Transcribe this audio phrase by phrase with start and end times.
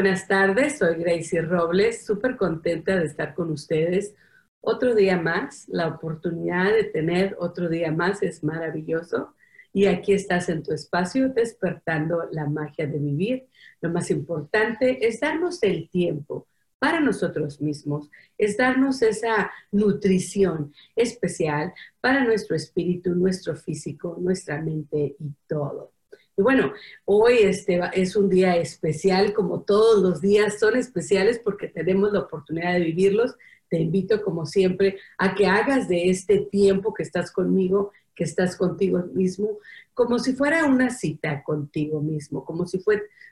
[0.00, 4.14] Buenas tardes, soy Gracie Robles, súper contenta de estar con ustedes.
[4.62, 9.34] Otro día más, la oportunidad de tener otro día más es maravilloso.
[9.74, 13.46] Y aquí estás en tu espacio despertando la magia de vivir.
[13.82, 16.46] Lo más importante es darnos el tiempo
[16.78, 25.14] para nosotros mismos, es darnos esa nutrición especial para nuestro espíritu, nuestro físico, nuestra mente
[25.18, 25.92] y todo.
[26.40, 26.72] Y bueno,
[27.04, 32.20] hoy este es un día especial, como todos los días son especiales porque tenemos la
[32.20, 33.34] oportunidad de vivirlos.
[33.68, 38.56] Te invito, como siempre, a que hagas de este tiempo que estás conmigo, que estás
[38.56, 39.58] contigo mismo,
[39.92, 42.82] como si fuera una cita contigo mismo, como si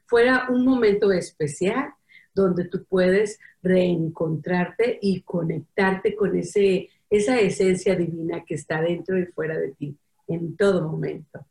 [0.04, 1.94] fuera un momento especial
[2.34, 9.24] donde tú puedes reencontrarte y conectarte con ese, esa esencia divina que está dentro y
[9.24, 11.46] fuera de ti en todo momento.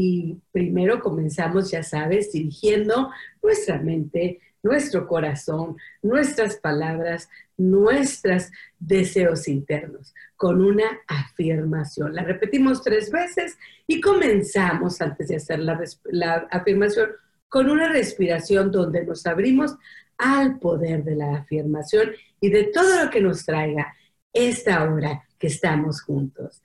[0.00, 3.10] Y primero comenzamos, ya sabes, dirigiendo
[3.42, 12.14] nuestra mente, nuestro corazón, nuestras palabras, nuestros deseos internos, con una afirmación.
[12.14, 17.08] La repetimos tres veces y comenzamos, antes de hacer la, afirmación,
[17.48, 19.74] con una respiración donde nos abrimos
[20.16, 23.96] al poder de la afirmación y de todo lo que nos traiga
[24.32, 26.62] esta hora que estamos juntos.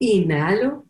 [0.00, 0.89] Inhalo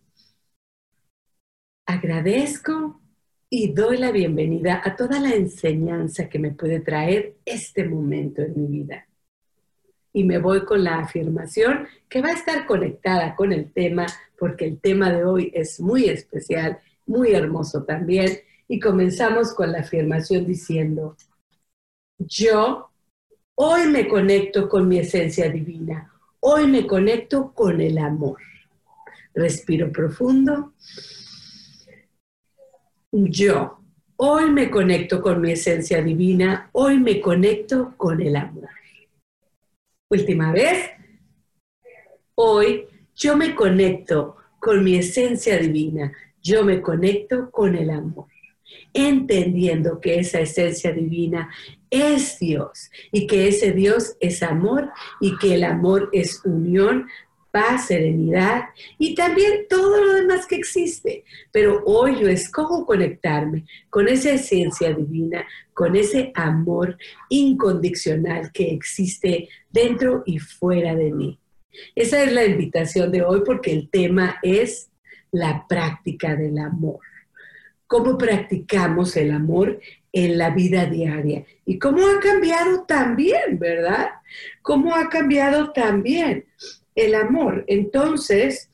[1.90, 3.00] agradezco
[3.48, 8.54] y doy la bienvenida a toda la enseñanza que me puede traer este momento en
[8.54, 9.08] mi vida.
[10.12, 14.06] Y me voy con la afirmación que va a estar conectada con el tema,
[14.38, 18.38] porque el tema de hoy es muy especial, muy hermoso también.
[18.68, 21.16] Y comenzamos con la afirmación diciendo,
[22.18, 22.88] yo
[23.56, 28.38] hoy me conecto con mi esencia divina, hoy me conecto con el amor.
[29.34, 30.72] Respiro profundo
[33.12, 33.78] yo.
[34.16, 38.68] Hoy me conecto con mi esencia divina, hoy me conecto con el amor.
[40.10, 40.90] Última vez.
[42.34, 46.12] Hoy yo me conecto con mi esencia divina,
[46.42, 48.26] yo me conecto con el amor,
[48.94, 51.50] entendiendo que esa esencia divina
[51.90, 54.90] es Dios y que ese Dios es amor
[55.20, 57.08] y que el amor es unión
[57.50, 58.64] paz, serenidad
[58.98, 61.24] y también todo lo demás que existe.
[61.52, 66.96] Pero hoy yo escojo conectarme con esa esencia divina, con ese amor
[67.28, 71.38] incondicional que existe dentro y fuera de mí.
[71.94, 74.90] Esa es la invitación de hoy porque el tema es
[75.32, 76.98] la práctica del amor.
[77.86, 79.80] ¿Cómo practicamos el amor
[80.12, 81.44] en la vida diaria?
[81.64, 84.10] Y cómo ha cambiado también, ¿verdad?
[84.62, 86.44] ¿Cómo ha cambiado también?
[87.00, 87.64] El amor.
[87.66, 88.70] Entonces,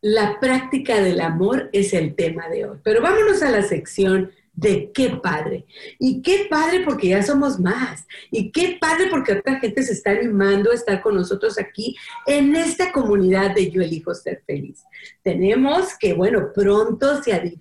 [0.00, 2.78] la práctica del amor es el tema de hoy.
[2.82, 5.66] Pero vámonos a la sección de qué padre.
[6.00, 8.06] Y qué padre porque ya somos más.
[8.30, 12.56] Y qué padre porque otra gente se está animando a estar con nosotros aquí en
[12.56, 14.82] esta comunidad de Yo elijo ser feliz.
[15.22, 17.58] Tenemos que, bueno, pronto se,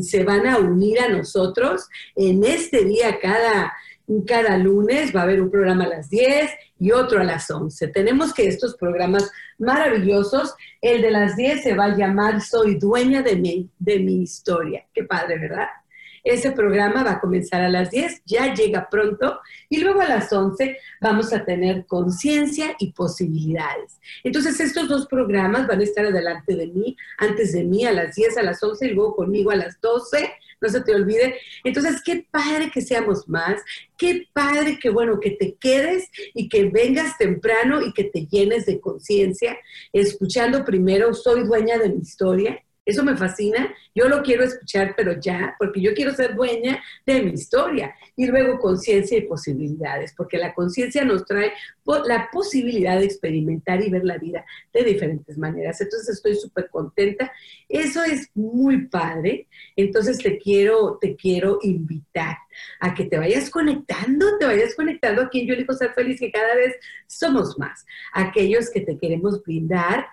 [0.00, 3.74] se van a unir a nosotros en este día cada
[4.26, 7.88] cada lunes va a haber un programa a las 10 y otro a las 11.
[7.88, 13.22] Tenemos que estos programas maravillosos, el de las 10 se va a llamar Soy dueña
[13.22, 14.86] de mi, de mi historia.
[14.94, 15.68] Qué padre, ¿verdad?
[16.28, 19.40] Ese programa va a comenzar a las 10, ya llega pronto,
[19.70, 23.98] y luego a las 11 vamos a tener conciencia y posibilidades.
[24.22, 28.14] Entonces, estos dos programas van a estar adelante de mí, antes de mí, a las
[28.14, 30.30] 10, a las 11, y luego conmigo a las 12
[30.60, 31.36] no se te olvide.
[31.64, 33.62] Entonces, qué padre que seamos más,
[33.96, 38.66] qué padre que, bueno, que te quedes y que vengas temprano y que te llenes
[38.66, 39.56] de conciencia,
[39.94, 43.74] escuchando primero, soy dueña de mi historia, Eso me fascina.
[43.94, 47.94] Yo lo quiero escuchar, pero ya, porque yo quiero ser dueña de mi historia.
[48.16, 51.52] Y luego conciencia y posibilidades, porque la conciencia nos trae
[52.06, 54.42] la posibilidad de experimentar y ver la vida
[54.72, 55.78] de diferentes maneras.
[55.82, 57.30] Entonces estoy súper contenta.
[57.68, 59.48] Eso es muy padre.
[59.76, 62.38] Entonces te quiero, te quiero invitar
[62.80, 66.32] a que te vayas conectando, te vayas conectando a quien yo elijo ser feliz, que
[66.32, 66.74] cada vez
[67.06, 67.84] somos más.
[68.14, 70.06] Aquellos que te queremos brindar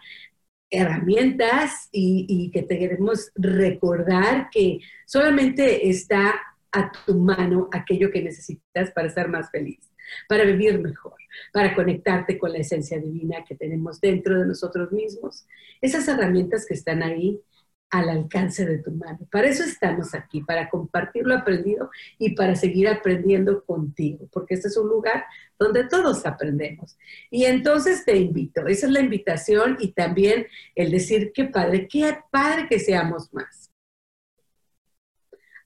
[0.77, 6.33] herramientas y, que te queremos recordar que solamente está
[6.71, 9.79] a tu mano aquello que necesitas para estar más feliz,
[10.27, 11.15] para vivir mejor,
[11.51, 15.45] para conectarte con la esencia divina que tenemos dentro de nosotros mismos.
[15.81, 17.41] Esas herramientas que están ahí
[17.89, 19.19] al alcance de tu mano.
[19.31, 24.67] Para eso estamos aquí, para compartir lo aprendido y para seguir aprendiendo contigo, porque este
[24.67, 25.25] es un lugar
[25.57, 26.97] donde todos aprendemos.
[27.29, 32.17] Y entonces te invito, esa es la invitación y también el decir qué padre, qué
[32.31, 33.71] padre que seamos más.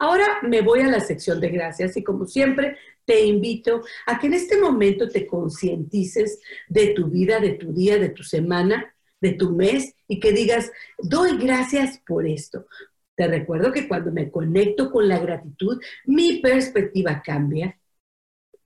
[0.02, 4.28] Ahora me voy a la sección de gracias y como siempre te invito a que
[4.28, 6.40] en este momento te concientices
[6.70, 10.72] de tu vida, de tu día, de tu semana, de tu mes y que digas,
[10.98, 12.68] doy gracias por esto.
[13.16, 17.78] Te recuerdo que cuando me conecto con la gratitud, mi perspectiva cambia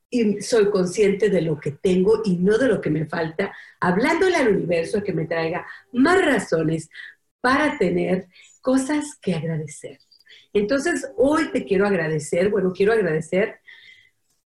[0.10, 4.36] y soy consciente de lo que tengo y no de lo que me falta, hablándole
[4.36, 6.88] al universo que me traiga más razones
[7.42, 8.28] para tener
[8.62, 9.98] cosas que agradecer.
[10.54, 13.60] Entonces, hoy te quiero agradecer, bueno, quiero agradecer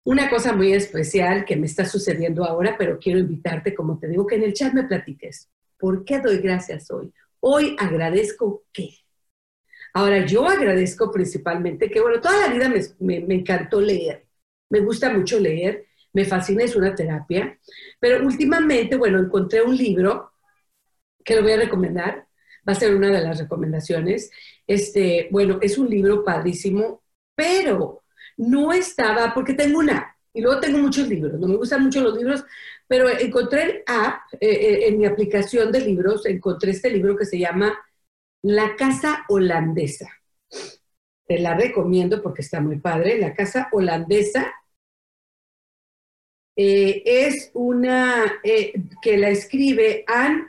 [0.03, 4.27] una cosa muy especial que me está sucediendo ahora, pero quiero invitarte, como te digo,
[4.27, 5.49] que en el chat me platiques.
[5.77, 7.13] ¿Por qué doy gracias hoy?
[7.39, 8.89] Hoy agradezco qué.
[9.94, 14.27] Ahora, yo agradezco principalmente que, bueno, toda la vida me, encantó leer.
[14.69, 17.57] Me gusta mucho leer, me fascina, es una terapia.
[18.00, 20.33] Pero últimamente, bueno, encontré un libro
[21.24, 22.27] que lo voy a recomendar.
[22.68, 24.30] Va a ser una de las recomendaciones.
[24.65, 27.01] Este, bueno, es un libro padrísimo,
[27.35, 28.03] pero
[28.38, 32.15] no estaba, porque tengo una, y luego tengo muchos libros, no me gustan mucho los
[32.15, 32.45] libros,
[32.87, 37.25] pero encontré el app, eh, eh, en mi aplicación de libros, encontré este libro que
[37.25, 37.77] se llama
[38.41, 40.09] La Casa Holandesa.
[41.25, 43.19] Te la recomiendo porque está muy padre.
[43.19, 44.53] La Casa Holandesa
[46.55, 48.39] eh, es una
[49.01, 50.47] que la escribe Anne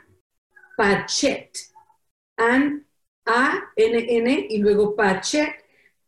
[0.77, 1.51] Pachet.
[2.37, 2.85] Anne
[3.25, 5.49] A-N-N y luego Pachet,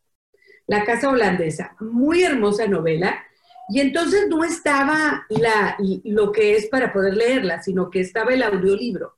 [0.67, 3.23] la Casa Holandesa, muy hermosa novela,
[3.69, 8.43] y entonces no estaba la, lo que es para poder leerla, sino que estaba el
[8.43, 9.15] audiolibro.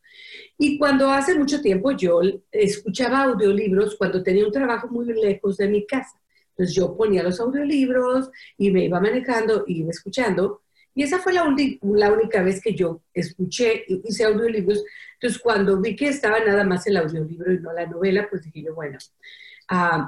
[0.57, 5.68] Y cuando hace mucho tiempo yo escuchaba audiolibros cuando tenía un trabajo muy lejos de
[5.68, 6.19] mi casa.
[6.50, 10.62] Entonces yo ponía los audiolibros y me iba manejando y iba escuchando.
[10.94, 14.84] Y esa fue la, única vez que yo escuché, hice audiolibros.
[15.16, 18.62] Entonces cuando vi que estaba nada más el audiolibro y no la novela, pues dije
[18.62, 19.00] yo, bueno,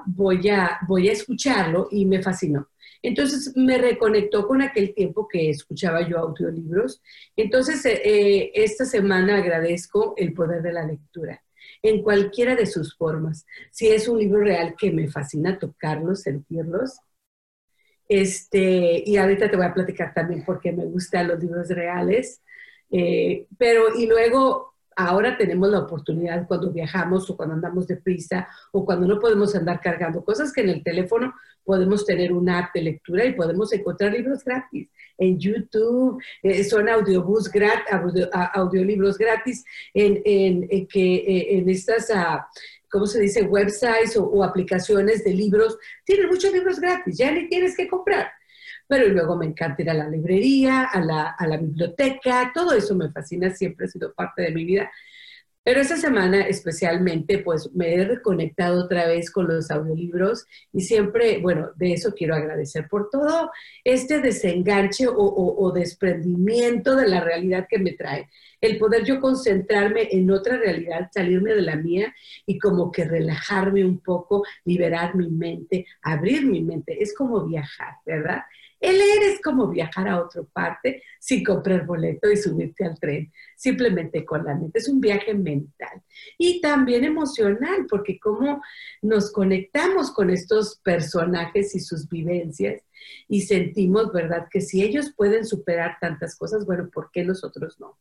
[0.05, 2.69] Voy, a, voy a escucharlo y me fascinó.
[3.01, 7.01] Entonces me reconectó con aquel tiempo que escuchaba yo audiolibros.
[7.35, 11.41] Entonces eh, eh, esta semana agradezco el poder de la lectura
[11.83, 13.45] en cualquiera de sus formas.
[13.71, 16.99] Si es un libro real que me fascina tocarlos, sentirlos.
[18.07, 22.41] Este, y ahorita te voy a platicar también porque me gustan los libros reales.
[22.91, 28.85] Eh, pero, y luego ahora tenemos la oportunidad cuando viajamos o cuando andamos deprisa o
[28.85, 31.33] cuando no podemos andar cargando cosas que en el teléfono
[31.63, 34.87] podemos tener una app de lectura y podemos encontrar libros gratis.
[35.17, 42.09] En YouTube eh, son audiobooks gratis, audiolibros gratis, en, en, que, eh, en estas...
[42.09, 42.39] Uh,
[42.95, 43.43] ¿cómo se dice?
[43.43, 48.31] Websites o, aplicaciones de libros, tienen muchos libros gratis, ya ni tienes que comprar
[48.87, 52.95] pero luego me encanta ir a la librería, a la, a la biblioteca, todo eso
[52.95, 54.89] me fascina, siempre ha sido parte de mi vida.
[55.65, 61.39] Pero esta semana especialmente, pues me he reconectado otra vez con los audiolibros y siempre,
[61.39, 63.49] bueno, de eso quiero agradecer por todo
[63.83, 68.29] este desenganche o, o, desprendimiento de la realidad que me trae.
[68.61, 72.13] El poder yo concentrarme en otra realidad, salirme de la mía
[72.45, 77.01] y como que relajarme un poco, liberar mi mente, abrir mi mente.
[77.01, 78.43] Es como viajar, ¿verdad?
[78.79, 83.31] El leer es como viajar a otra parte sin comprar boleto y subirte al tren,
[83.55, 84.79] simplemente con la mente.
[84.79, 86.03] Es un viaje mental
[86.37, 88.61] y también emocional, porque como
[89.01, 92.83] nos conectamos con estos personajes y sus vivencias
[93.27, 97.97] y sentimos, ¿verdad?, que si ellos pueden superar tantas cosas, bueno, ¿por qué nosotros no?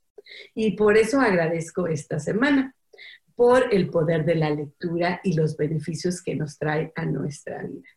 [0.55, 2.75] Y por eso agradezco esta semana
[3.37, 7.89] por el poder de la lectura y los beneficios que nos trae a nuestra vida.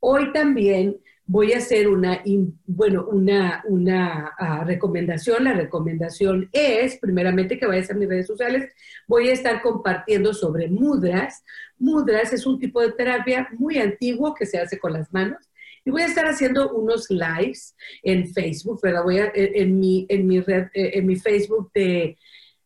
[0.00, 2.22] Hoy también voy a hacer una,
[2.66, 5.44] bueno, una, una ah, recomendación.
[5.44, 8.72] La recomendación es, primeramente, que vayas a mis redes sociales.
[9.08, 11.44] Voy a estar compartiendo sobre mudras.
[11.78, 15.50] Mudras es un tipo de terapia muy antiguo que se hace con las manos.
[15.84, 19.04] Y voy a estar haciendo unos lives en Facebook, ¿verdad?
[19.04, 22.16] Voy a, en, mi, en, mi red, eh, en mi Facebook de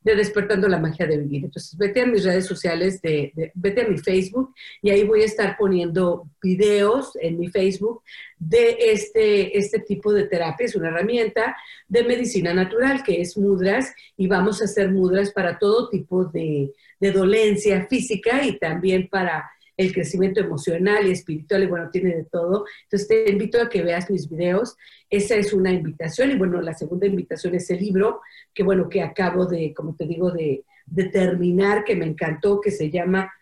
[0.02, 1.45] de Despertando la Magia de Vivir.
[1.45, 5.26] Entonces, vete a mis redes sociales, de, vete a mi Facebook y ahí voy a
[5.26, 8.02] estar poniendo videos en mi Facebook
[8.38, 10.66] de este, este tipo de terapia.
[10.66, 11.57] Es una herramienta
[11.88, 16.73] de medicina natural que es mudras y vamos a hacer mudras para todo tipo de,
[16.99, 19.50] de dolencia física y también para
[19.81, 22.67] el crecimiento emocional y espiritual, y bueno, tiene de todo.
[22.83, 24.77] Entonces te invito a que veas mis videos.
[25.09, 26.31] Esa es una invitación.
[26.31, 28.21] Y bueno, la segunda invitación es el libro,
[28.53, 30.65] que bueno, que acabo de, como te digo, de,
[31.11, 33.33] terminar, que me encantó, que se llama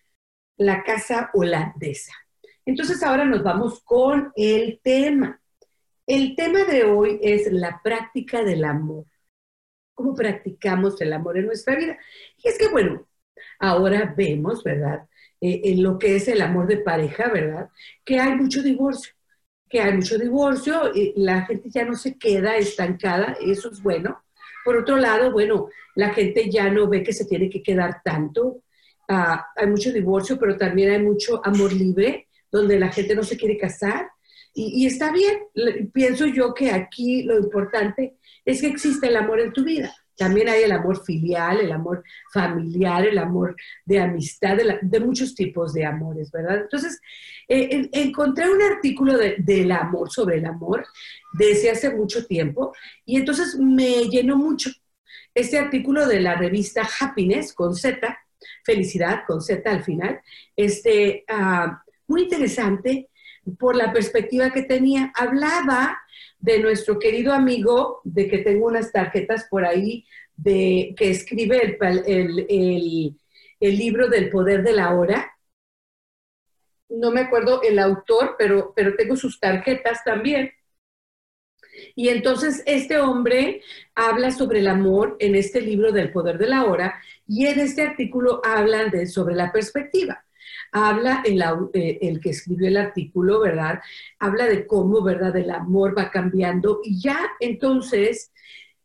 [0.57, 2.13] La Casa Holandesa.
[2.65, 5.41] Entonces ahora nos vamos con el tema.
[6.07, 9.07] El tema de hoy es la práctica del amor.
[9.93, 11.99] ¿Cómo practicamos el amor en nuestra vida?
[12.37, 13.09] Y es que, bueno,
[13.59, 15.08] ahora vemos, ¿verdad?
[15.41, 17.69] Eh, en lo que es el amor de pareja, ¿verdad?
[18.05, 19.13] Que hay mucho divorcio,
[19.69, 24.25] que hay mucho divorcio, y la gente ya no se queda estancada, eso es bueno.
[24.65, 28.63] Por otro lado, bueno, la gente ya no ve que se tiene que quedar tanto.
[29.09, 33.37] Ah, hay mucho divorcio, pero también hay mucho amor libre, donde la gente no se
[33.37, 34.11] quiere casar.
[34.55, 35.39] Y, y está bien,
[35.93, 39.95] pienso yo que aquí lo importante es que existe el amor en tu vida.
[40.19, 45.73] También hay el amor filial, el amor familiar, el amor de amistad, de, muchos tipos
[45.73, 46.63] de amores, ¿verdad?
[46.63, 47.01] Entonces,
[47.47, 50.85] eh, encontré un artículo del amor, sobre el amor,
[51.33, 54.71] desde hace mucho tiempo, y entonces me llenó mucho.
[55.33, 58.19] Este artículo de la revista Happiness, con Z,
[58.65, 60.21] felicidad, con Z al final,
[60.57, 63.09] este, ah, muy interesante
[63.57, 65.13] por la perspectiva que tenía.
[65.15, 65.97] Hablaba
[66.39, 73.17] de nuestro querido amigo, de que tengo unas tarjetas por ahí, de, que escribe el,
[73.61, 75.33] libro del poder de la hora.
[76.89, 80.53] No me acuerdo el autor, pero, pero tengo sus tarjetas también.
[81.95, 83.63] Y entonces este hombre
[83.95, 87.83] habla sobre el amor en este libro del poder de la hora y en este
[87.83, 90.25] artículo hablan de, sobre la perspectiva
[90.73, 93.81] habla el, eh, el, que escribió el artículo, ¿verdad?
[94.19, 95.37] Habla de cómo, ¿verdad?
[95.37, 98.33] El amor va cambiando y ya entonces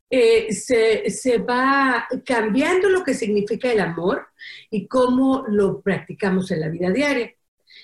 [0.09, 4.27] eh, se, se, va cambiando lo que significa el amor
[4.69, 7.33] y cómo lo practicamos en la vida diaria.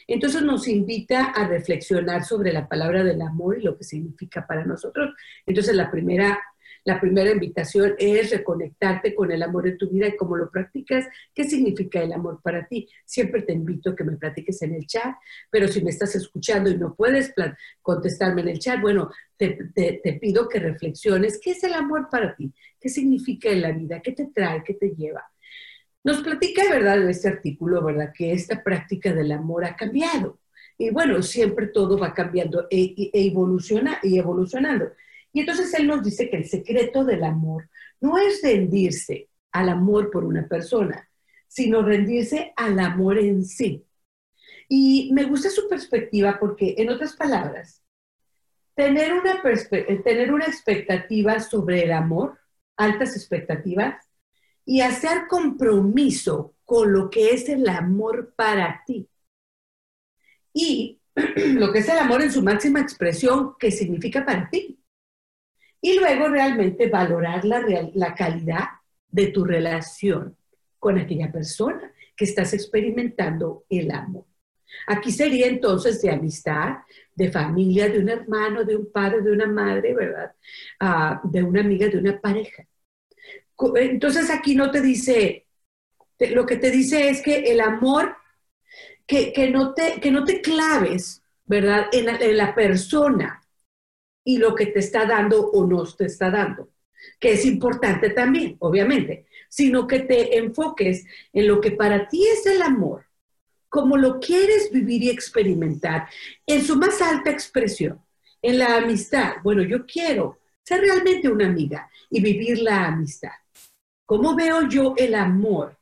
[0.07, 4.65] Entonces nos invita a reflexionar sobre la palabra del amor y lo que significa para
[4.65, 5.13] nosotros.
[5.45, 6.39] Entonces la primera
[6.85, 11.07] la primera invitación es reconectarte con el amor en tu vida y cómo lo practicas,
[11.33, 12.87] qué significa el amor para ti.
[13.05, 15.15] Siempre te invito a que me platiques en el chat,
[15.49, 17.33] pero si me estás escuchando y no puedes
[17.81, 22.53] contestarme en el chat, bueno, te, pido que reflexiones qué es el amor para ti,
[22.79, 25.23] qué significa en la vida, qué te trae, qué te lleva.
[26.03, 30.39] Nos platica, ¿verdad?, en este artículo, ¿verdad?, que esta práctica del amor ha cambiado.
[30.77, 34.93] Y bueno, siempre todo va cambiando e, e evoluciona, y evolucionando.
[35.39, 37.69] Entonces él nos dice que el secreto del amor
[38.01, 41.09] no es rendirse al amor por una persona,
[41.47, 43.85] sino rendirse al amor en sí.
[44.67, 47.83] Y me gusta su perspectiva porque, en otras palabras,
[48.75, 49.41] tener una,
[50.03, 52.39] tener una expectativa sobre el amor,
[52.77, 54.05] altas expectativas,
[54.65, 59.09] y hacer compromiso con lo que es el amor para ti.
[60.53, 64.78] Y lo que es el amor en su máxima expresión, que significa para ti
[65.81, 68.65] y luego realmente valorar la, la calidad
[69.09, 70.35] de tu relación
[70.77, 74.25] con aquella persona que estás experimentando el amor.
[74.87, 76.77] Aquí sería entonces de amistad,
[77.15, 80.31] de familia, de un hermano, de un padre, de una madre, ¿verdad?
[80.79, 82.65] Ah, de una amiga, de una pareja.
[83.75, 85.47] Entonces aquí no te dice,
[86.31, 88.15] lo que te dice es que el amor,
[89.07, 91.87] que, no, te, que no te claves, ¿verdad?
[91.91, 93.41] en la persona,
[94.29, 96.69] y lo que te está dando o no te está dando,
[97.19, 102.45] que es importante también, obviamente, sino que te enfoques en lo que para ti es
[102.45, 103.05] el amor,
[103.69, 106.07] como lo quieres vivir y experimentar
[106.45, 107.99] en su más alta expresión,
[108.39, 109.37] en la amistad.
[109.43, 113.33] Bueno, yo quiero ser realmente una amiga y vivir la amistad.
[114.05, 115.75] ¿Cómo veo yo el amor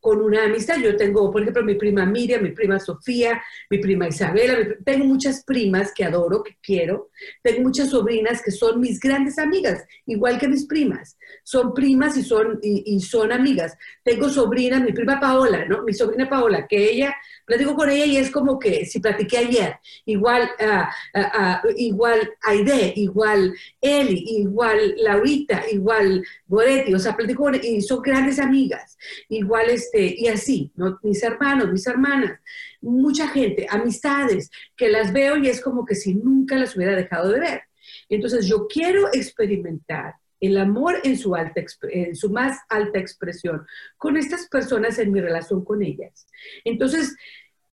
[0.00, 0.76] con una amistad.
[0.78, 5.44] Yo tengo, por ejemplo, mi prima Miriam, mi prima Sofía, mi prima Isabela, tengo muchas
[5.44, 7.10] primas que adoro, que quiero,
[7.42, 11.16] tengo muchas sobrinas que son mis grandes amigas, igual que mis primas.
[11.44, 13.76] Son primas y son, y, son amigas.
[14.02, 15.82] Tengo sobrina, mi prima Paola, ¿no?
[15.84, 17.14] Mi sobrina Paola, que ella,
[17.44, 19.76] platico con ella y es como que si platiqué ayer,
[20.06, 27.54] igual, uh, uh, igual Aide, igual Eli, igual Laurita, igual Goretti, o sea, platico con
[27.54, 28.96] y son grandes amigas,
[29.28, 30.98] igual este, y así, ¿no?
[31.02, 32.38] mis hermanos, mis hermanas,
[32.80, 37.30] mucha gente, amistades, que las veo y es como que si nunca las hubiera dejado
[37.30, 37.62] de ver.
[38.08, 43.66] Entonces yo quiero experimentar el amor en su, alta, en su más alta expresión
[43.96, 46.26] con estas personas en mi relación con ellas.
[46.64, 47.14] Entonces,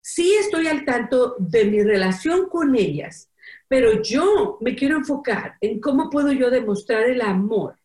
[0.01, 3.29] sí estoy al tanto de mi relación con ellas,
[3.67, 7.77] pero yo me quiero enfocar en cómo puedo yo demostrar el amor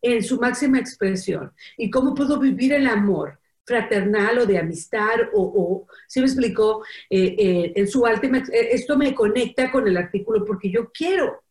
[0.00, 3.37] en su máxima expresión y cómo puedo vivir el amor
[3.68, 8.96] fraternal o de amistad o, si me explicó, eh, eh, en su última, eh, esto
[8.96, 11.44] me conecta con el artículo porque yo quiero,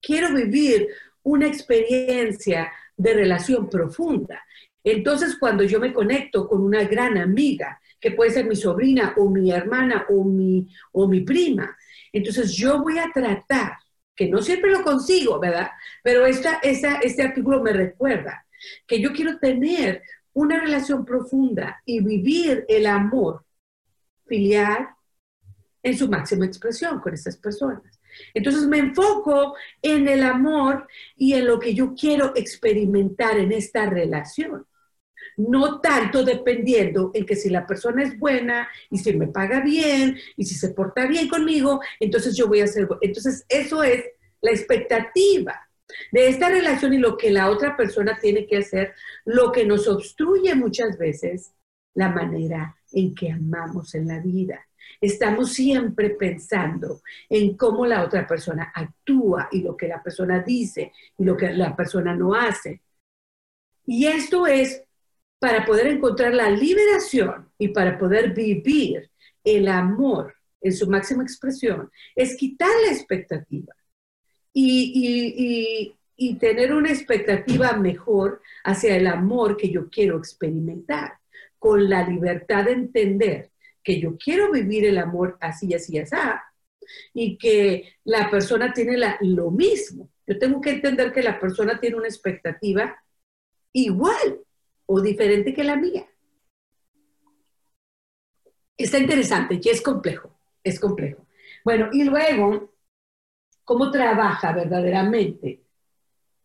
[0.00, 0.88] quiero vivir
[1.22, 4.44] una experiencia de relación profunda.
[4.84, 9.28] Entonces, cuando yo me conecto con una gran amiga, que puede ser mi sobrina o
[9.28, 11.76] mi hermana o mi, o mi prima,
[12.12, 13.72] entonces yo voy a tratar
[14.14, 15.70] que no siempre lo consigo, ¿verdad?
[16.02, 18.46] Pero esta, este artículo me recuerda
[18.86, 23.44] que yo quiero tener una relación profunda y vivir el amor
[24.26, 24.88] filial
[25.82, 28.00] en su máxima expresión con estas personas.
[28.34, 33.86] Entonces me enfoco en el amor y en lo que yo quiero experimentar en esta
[33.86, 34.66] relación.
[35.36, 40.18] No tanto dependiendo en que si la persona es buena y si me paga bien
[40.36, 42.88] y si se porta bien conmigo, entonces yo voy a hacer.
[43.00, 44.04] Entonces eso es
[44.42, 45.69] la expectativa
[46.12, 48.94] de esta relación y lo que la otra persona tiene que hacer,
[49.24, 51.52] lo que nos obstruye muchas veces
[51.94, 54.66] la manera en que amamos en la vida.
[55.00, 60.92] Estamos siempre pensando en cómo la otra persona actúa y lo que la persona dice
[61.16, 62.82] y lo que la persona no hace.
[63.86, 64.84] Y esto es
[65.38, 69.10] para poder encontrar la liberación y para poder vivir
[69.42, 73.74] el amor en su máxima expresión, es quitar la expectativa
[74.52, 75.96] y,
[76.38, 81.14] tener una expectativa mejor hacia el amor que yo quiero experimentar,
[81.58, 83.50] con la libertad de entender
[83.82, 86.16] que yo quiero vivir el amor así, así, así,
[87.14, 90.10] y que la persona tiene lo mismo.
[90.26, 92.96] Yo tengo que entender que la persona tiene una expectativa
[93.72, 94.40] igual
[94.86, 96.06] o diferente que la mía.
[98.76, 100.34] Está interesante y es complejo,
[100.64, 101.26] es complejo.
[101.64, 102.72] Bueno, y luego,
[103.70, 105.62] ¿cómo trabaja verdaderamente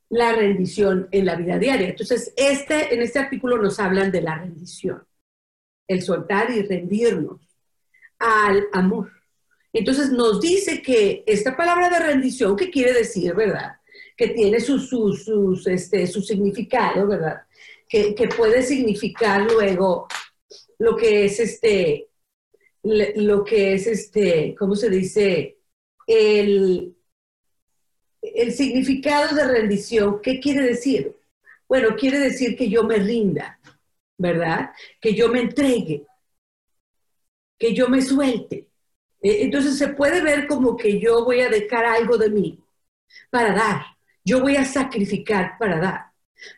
[0.09, 1.89] la rendición en la vida diaria?
[1.89, 5.03] Entonces, este, en este artículo nos hablan de la rendición,
[5.87, 7.41] el soltar y rendirnos
[8.19, 9.11] al amor.
[9.73, 13.77] Entonces nos dice que esta palabra de rendición, ¿qué quiere decir, verdad?
[14.15, 17.41] Que tiene su, su, este, su significado, ¿verdad?
[17.89, 20.07] que, puede significar luego
[20.77, 22.07] lo que es este,
[22.83, 25.57] lo que es este, ¿cómo se dice?
[26.05, 26.95] El,
[28.35, 31.15] el significado de rendición, ¿qué quiere decir?
[31.67, 33.59] Bueno, quiere decir que yo me rinda,
[34.17, 34.71] ¿verdad?
[35.01, 36.05] Que yo me entregue,
[37.57, 38.67] que yo me suelte.
[39.21, 42.59] E, entonces se puede ver como que yo voy a dejar algo de mí
[43.29, 43.81] para dar,
[44.23, 46.05] yo voy a sacrificar para dar.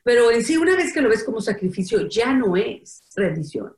[0.03, 3.75] Pero en sí, una vez que lo ves como sacrificio, ya no es rendición.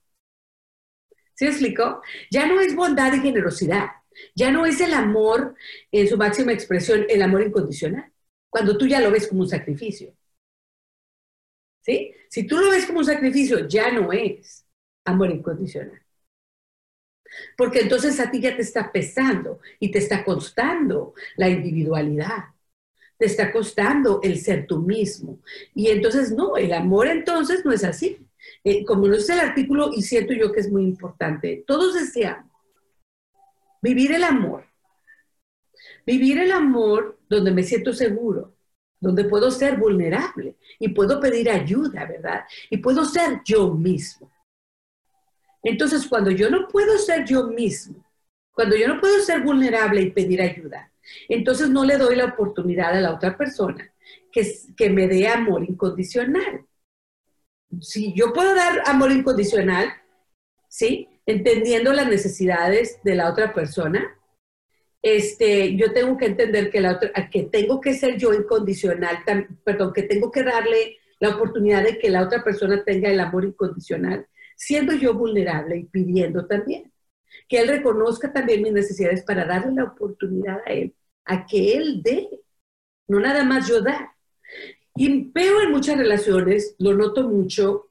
[1.36, 2.02] ¿Sí me explico?
[2.32, 3.88] Ya no es bondad y generosidad.
[4.36, 5.56] Ya no es el amor
[5.92, 8.12] en su máxima expresión, el amor incondicional.
[8.50, 10.14] Cuando tú ya lo ves como un sacrificio.
[11.82, 12.14] ¿Sí?
[12.30, 14.66] Si tú lo ves como un sacrificio, ya no es
[15.06, 16.02] amor incondicional.
[17.58, 22.46] Porque entonces a ti ya te está pesando y te está costando la individualidad
[23.20, 25.40] te está costando el ser tú mismo.
[25.76, 28.18] Y entonces, no, el amor entonces no es así.
[28.64, 32.49] Eh, como no es el artículo, y siento yo que es muy importante, todos deseamos
[33.82, 34.66] vivir el amor.
[36.06, 38.56] Vivir el amor donde me siento seguro,
[39.00, 42.44] donde puedo ser vulnerable y puedo pedir ayuda, ¿verdad?
[42.70, 44.32] Y puedo ser yo mismo.
[45.64, 48.06] Entonces, cuando yo no puedo ser yo mismo,
[48.52, 50.92] cuando yo no puedo ser vulnerable y pedir ayuda,
[51.28, 53.92] entonces no le doy la oportunidad a la otra persona
[54.32, 56.66] que, que me dé amor incondicional.
[57.82, 59.94] Si yo puedo dar amor incondicional,
[60.68, 61.08] ¿sí?
[61.30, 64.18] Entendiendo las necesidades de la otra persona,
[65.00, 69.20] este, yo tengo que entender que, la otra, que tengo que ser yo incondicional,
[69.64, 73.46] perdón, que tengo que darle la oportunidad de que la otra persona tenga el amor
[73.46, 76.92] incondicional siendo yo vulnerable y pidiendo también.
[77.48, 82.02] Que Él reconozca también mis necesidades para darle la oportunidad a Él, a que Él
[82.02, 82.28] dé,
[83.08, 84.14] no nada más yo dar.
[84.96, 87.89] Y veo en muchas relaciones, lo noto mucho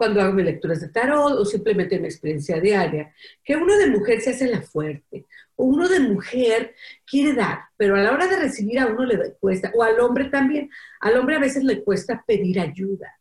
[0.00, 3.12] cuando hago mis lecturas de tarot o simplemente en mi experiencia diaria,
[3.44, 7.96] que uno de mujer se hace la fuerte, o uno de mujer quiere dar, pero
[7.96, 11.36] a la hora de recibir a uno le cuesta, o al hombre también, al hombre
[11.36, 13.14] a veces le cuesta pedir ayuda,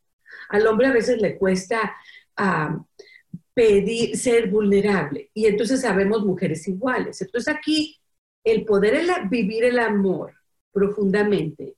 [0.48, 1.98] al hombre a veces le cuesta
[3.54, 7.22] pedir, ser vulnerable, y entonces sabemos mujeres iguales.
[7.22, 8.00] Entonces aquí
[8.42, 10.34] el poder vivir el amor
[10.72, 11.76] profundamente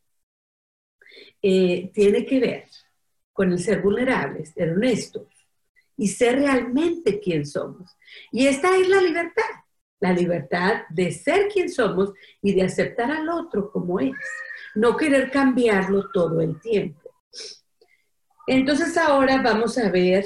[1.41, 2.65] eh, tiene que ver
[3.33, 5.27] con el ser vulnerables, ser honestos
[5.97, 7.97] y ser realmente quien somos.
[8.31, 9.43] Y esta es la libertad,
[9.99, 14.15] la libertad de ser quien somos y de aceptar al otro como es,
[14.75, 17.09] no querer cambiarlo todo el tiempo.
[18.47, 20.25] Entonces ahora vamos a ver,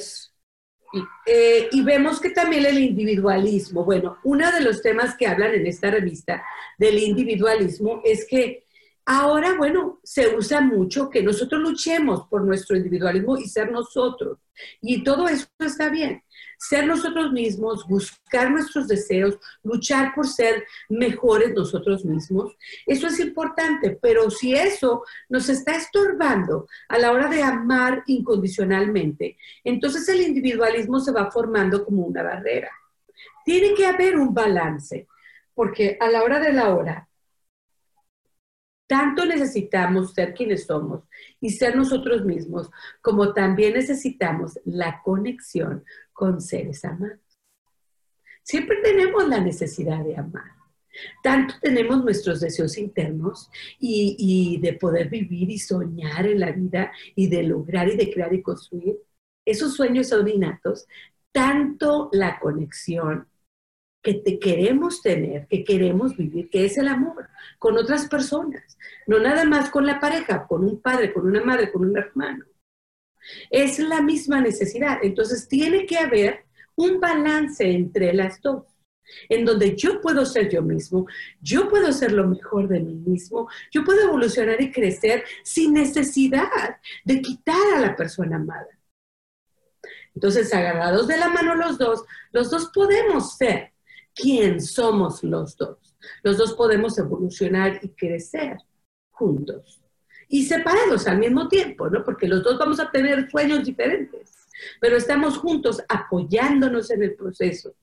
[1.26, 5.68] eh, y vemos que también el individualismo, bueno, uno de los temas que hablan en
[5.68, 6.44] esta revista
[6.78, 8.65] del individualismo es que
[9.08, 14.40] Ahora, bueno, se usa mucho que nosotros luchemos por nuestro individualismo y ser nosotros.
[14.82, 16.24] Y todo eso está bien.
[16.58, 22.56] Ser nosotros mismos, buscar nuestros deseos, luchar por ser mejores nosotros mismos,
[22.88, 23.96] eso es importante.
[24.02, 31.00] Pero si eso nos está estorbando a la hora de amar incondicionalmente, entonces el individualismo
[31.00, 32.72] se va formando como una barrera.
[33.44, 35.08] Tiene que haber un balance,
[35.54, 37.08] porque a la hora de la hora,
[38.88, 41.04] tanto necesitamos ser quienes somos
[41.40, 42.70] y ser nosotros mismos,
[43.02, 47.20] como también necesitamos la conexión con seres amados.
[48.44, 50.52] Siempre tenemos la necesidad de amar.
[51.24, 57.28] Tanto tenemos nuestros deseos internos y, de poder vivir y soñar en la vida y
[57.28, 58.98] de lograr y de crear y construir.
[59.44, 60.26] Esos sueños son.
[61.32, 63.28] Tanto la conexión
[64.06, 69.18] que te queremos tener, que queremos vivir, que es el amor con otras personas, no
[69.18, 72.46] nada más con la pareja, con un padre, con una madre, con un hermano.
[73.50, 75.00] Es la misma necesidad.
[75.02, 78.66] Entonces tiene que haber un balance entre las dos,
[79.28, 81.08] en donde yo puedo ser yo mismo,
[81.42, 86.78] yo puedo ser lo mejor de mí mismo, yo puedo evolucionar y crecer sin necesidad
[87.04, 88.68] de quitar a la persona amada.
[90.14, 93.75] Entonces, agarrados de la mano los dos, los dos podemos ser
[94.16, 95.78] quién somos los dos.
[96.24, 98.58] Los dos podemos evolucionar y crecer
[99.12, 99.82] juntos
[100.28, 102.04] y separados al mismo tiempo, ¿no?
[102.04, 104.48] Porque los dos vamos a tener sueños diferentes,
[104.80, 107.76] pero estamos juntos apoyándonos en el proceso.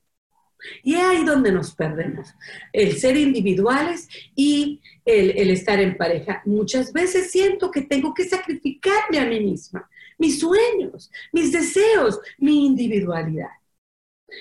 [0.82, 2.34] Y ahí donde nos perdemos,
[2.72, 6.40] el ser individuales y el, el, estar en pareja.
[6.44, 12.66] Muchas veces siento que tengo que sacrificarme a mí misma, mis sueños, mis deseos, mi
[12.66, 13.50] individualidad.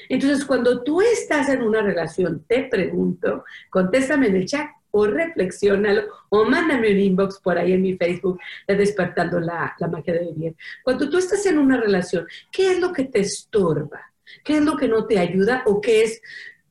[0.09, 6.03] Entonces, cuando tú estás en una relación, te pregunto, contéstame en el chat o reflexionalo
[6.29, 10.31] o mándame un inbox por ahí en mi Facebook de Despertando la, la Magia de
[10.33, 10.55] Vivir.
[10.83, 14.01] Cuando tú estás en una relación, ¿qué es lo que te estorba?
[14.43, 16.21] ¿Qué es lo que no te ayuda o qué es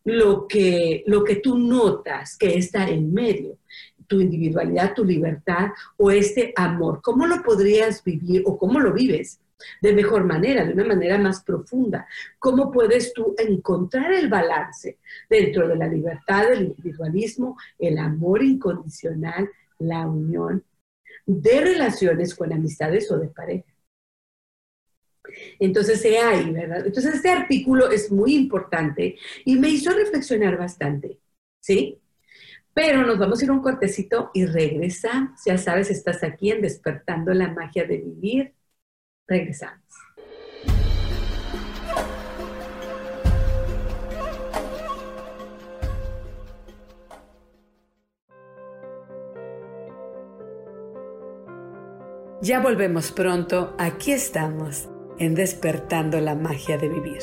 [0.04, 3.58] lo que, lo que tú notas que está en medio?
[4.10, 7.00] tu individualidad, tu libertad o este amor.
[7.00, 9.38] ¿Cómo lo podrías vivir o cómo lo vives?
[9.80, 12.06] De mejor manera, de una manera más profunda.
[12.38, 19.48] ¿Cómo puedes tú encontrar el balance dentro de la libertad, del individualismo, el amor incondicional,
[19.78, 20.64] la unión
[21.26, 23.64] de relaciones con amistades o de pareja?
[25.58, 26.86] Entonces, se hay, ¿verdad?
[26.86, 31.18] Entonces, este artículo es muy importante y me hizo reflexionar bastante,
[31.60, 32.00] ¿sí?
[32.72, 35.40] Pero nos vamos a ir un cortecito y regresamos.
[35.44, 38.54] Ya sabes, estás aquí en Despertando la Magia de Vivir
[39.30, 39.78] Regresamos.
[52.42, 54.88] Ya volvemos pronto, aquí estamos,
[55.18, 57.22] en despertando la magia de vivir.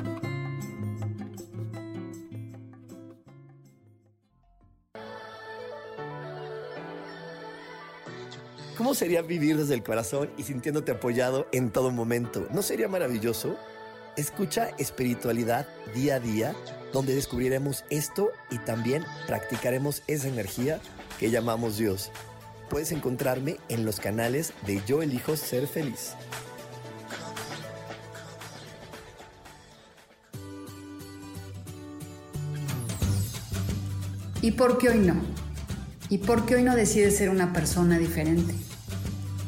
[8.91, 12.49] ¿Cómo sería vivir desde el corazón y sintiéndote apoyado en todo momento?
[12.51, 13.55] ¿No sería maravilloso?
[14.17, 16.53] Escucha espiritualidad día a día,
[16.91, 20.81] donde descubriremos esto y también practicaremos esa energía
[21.21, 22.11] que llamamos Dios.
[22.69, 26.11] Puedes encontrarme en los canales de Yo elijo ser feliz.
[34.41, 35.15] ¿Y por qué hoy no?
[36.09, 38.53] ¿Y por qué hoy no decides ser una persona diferente?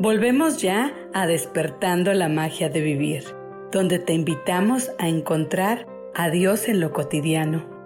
[0.00, 3.24] Volvemos ya a despertando la magia de vivir,
[3.72, 7.77] donde te invitamos a encontrar a Dios en lo cotidiano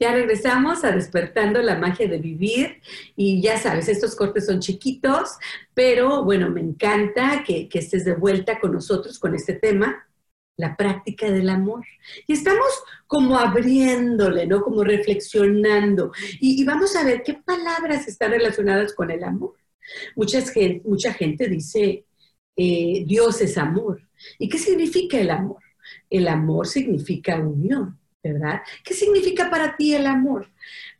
[0.00, 2.80] Ya regresamos a despertando la magia de vivir
[3.16, 5.30] y ya sabes, estos cortes son chiquitos,
[5.74, 10.06] pero bueno, me encanta que, estés de vuelta con nosotros con este tema,
[10.56, 11.84] la práctica del amor.
[12.28, 12.68] Y estamos
[13.08, 14.62] como abriéndole, ¿no?
[14.62, 16.12] Como reflexionando.
[16.40, 19.54] Y, vamos a ver qué palabras están relacionadas con el amor.
[20.14, 20.52] Muchas,
[20.84, 22.04] mucha gente dice,
[22.56, 24.00] eh, Dios es amor.
[24.38, 25.62] ¿Y qué significa el amor?
[26.10, 27.98] El amor significa unión.
[28.32, 28.62] ¿Verdad?
[28.84, 30.48] ¿Qué significa para ti el amor?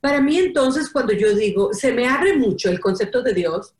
[0.01, 3.75] Para mí entonces, cuando yo digo, se me abre mucho el concepto de Dios,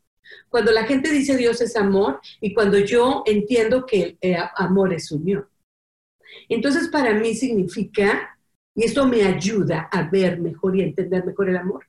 [0.49, 5.11] cuando la gente dice Dios es amor y cuando yo entiendo que el amor es
[5.11, 5.47] unión.
[6.47, 8.37] Entonces, para mí significa,
[8.75, 11.85] y esto me ayuda a ver mejor y a entender mejor el amor,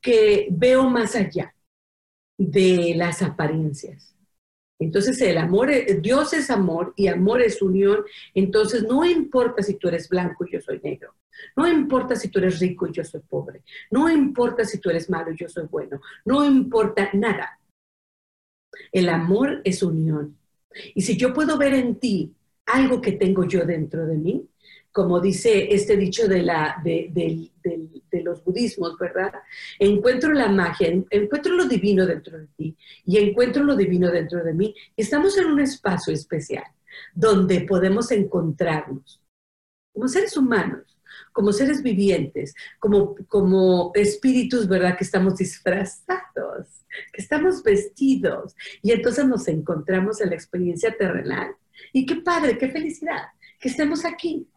[0.00, 1.54] que veo más allá
[2.38, 4.17] de las apariencias.
[4.78, 8.04] Entonces el amor, Dios es amor y amor es unión.
[8.34, 11.14] Entonces no importa si tú eres blanco y yo soy negro.
[11.56, 13.62] No importa si tú eres rico y yo soy pobre.
[13.90, 16.00] No importa si tú eres malo y yo soy bueno.
[16.24, 17.58] No importa nada.
[18.92, 20.36] El amor es unión.
[20.94, 22.34] Y si yo puedo ver en ti
[22.66, 24.48] algo que tengo yo dentro de mí,
[24.98, 27.52] como dice este dicho de, la, de,
[28.24, 29.32] los budismos, ¿verdad?
[29.78, 34.52] Encuentro la magia, encuentro lo divino dentro de ti y encuentro lo divino dentro de
[34.52, 34.74] mí.
[34.96, 36.64] Estamos en un espacio especial
[37.14, 39.22] donde podemos encontrarnos
[39.94, 40.98] como seres humanos,
[41.32, 44.98] como seres vivientes, como, como espíritus, ¿verdad?
[44.98, 46.66] Que estamos disfrazados,
[47.12, 51.54] que estamos vestidos y entonces nos encontramos en la experiencia terrenal.
[51.92, 53.28] Y qué padre, qué felicidad
[53.60, 54.48] que estemos aquí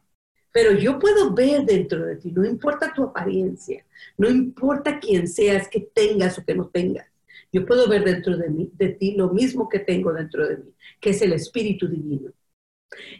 [0.51, 3.85] pero yo puedo ver dentro de ti, no importa tu apariencia,
[4.17, 7.07] no importa quién seas, que tengas o que no tengas.
[7.51, 10.73] Yo puedo ver dentro de, mí, de ti lo mismo que tengo dentro de mí,
[10.99, 12.31] que es el Espíritu Divino.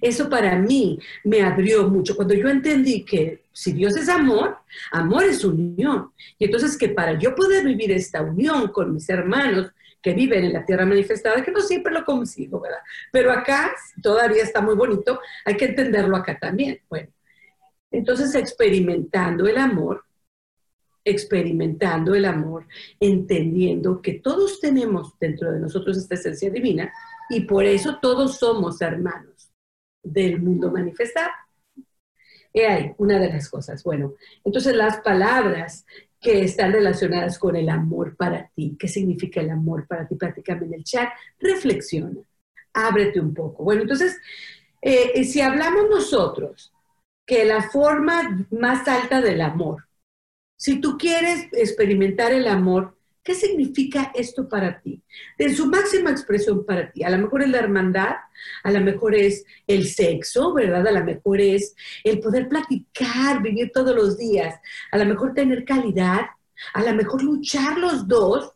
[0.02, 2.16] Eso para mí me abrió mucho.
[2.16, 4.58] Cuando yo entendí que si Dios es amor,
[4.92, 6.12] amor es unión.
[6.38, 10.54] Y entonces que para yo poder vivir esta unión con mis hermanos que viven en
[10.54, 12.80] la tierra manifestada, que no siempre lo consigo, ¿verdad?
[13.12, 16.80] Pero acá todavía está muy bonito, hay que entenderlo acá también.
[16.90, 17.10] Bueno,
[17.92, 20.04] entonces, experimentando el amor,
[21.04, 22.68] experimentando el amor,
[23.00, 26.94] entendiendo que todos tenemos dentro de nosotros esta esencia divina
[27.30, 29.52] y por eso todos somos hermanos
[30.04, 31.32] del mundo manifestado.
[32.54, 33.84] He ahí una de las cosas.
[33.84, 35.86] Bueno, entonces las palabras
[36.20, 40.16] que están relacionadas con el amor para ti, ¿qué significa el amor para ti?
[40.16, 42.22] Prácticamente en el chat, reflexiona,
[42.74, 43.64] ábrete un poco.
[43.64, 44.20] Bueno, entonces,
[44.82, 46.72] eh, si hablamos nosotros
[47.26, 49.88] que la forma más alta del amor.
[50.58, 55.02] Si tú quieres experimentar el amor, ¿qué significa esto para ti?
[55.38, 57.04] De su máxima expresión para ti.
[57.04, 58.16] A lo mejor es la hermandad,
[58.64, 60.88] a lo mejor es el sexo, ¿verdad?
[60.88, 64.60] A lo mejor es el poder platicar, vivir todos los días,
[64.92, 66.22] a lo mejor tener calidad,
[66.74, 68.54] a lo mejor luchar los dos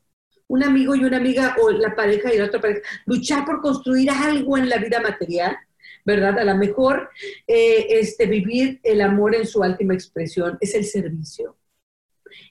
[0.48, 4.10] un amigo y una amiga o la pareja y la otra pareja, luchar por construir
[4.12, 5.58] algo en la vida material,
[6.06, 6.38] ¿verdad?
[6.38, 7.10] A lo mejor
[7.48, 11.58] eh, este, vivir el amor en su última expresión es el servicio.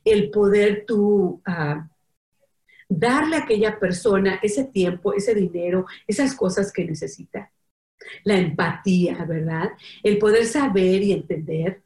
[0.04, 1.88] El poder tú ah,
[2.88, 7.50] darle a aquella persona ese tiempo, ese dinero, esas cosas que necesita.
[8.24, 9.70] La empatía, ¿verdad?
[10.02, 11.82] El poder saber y entender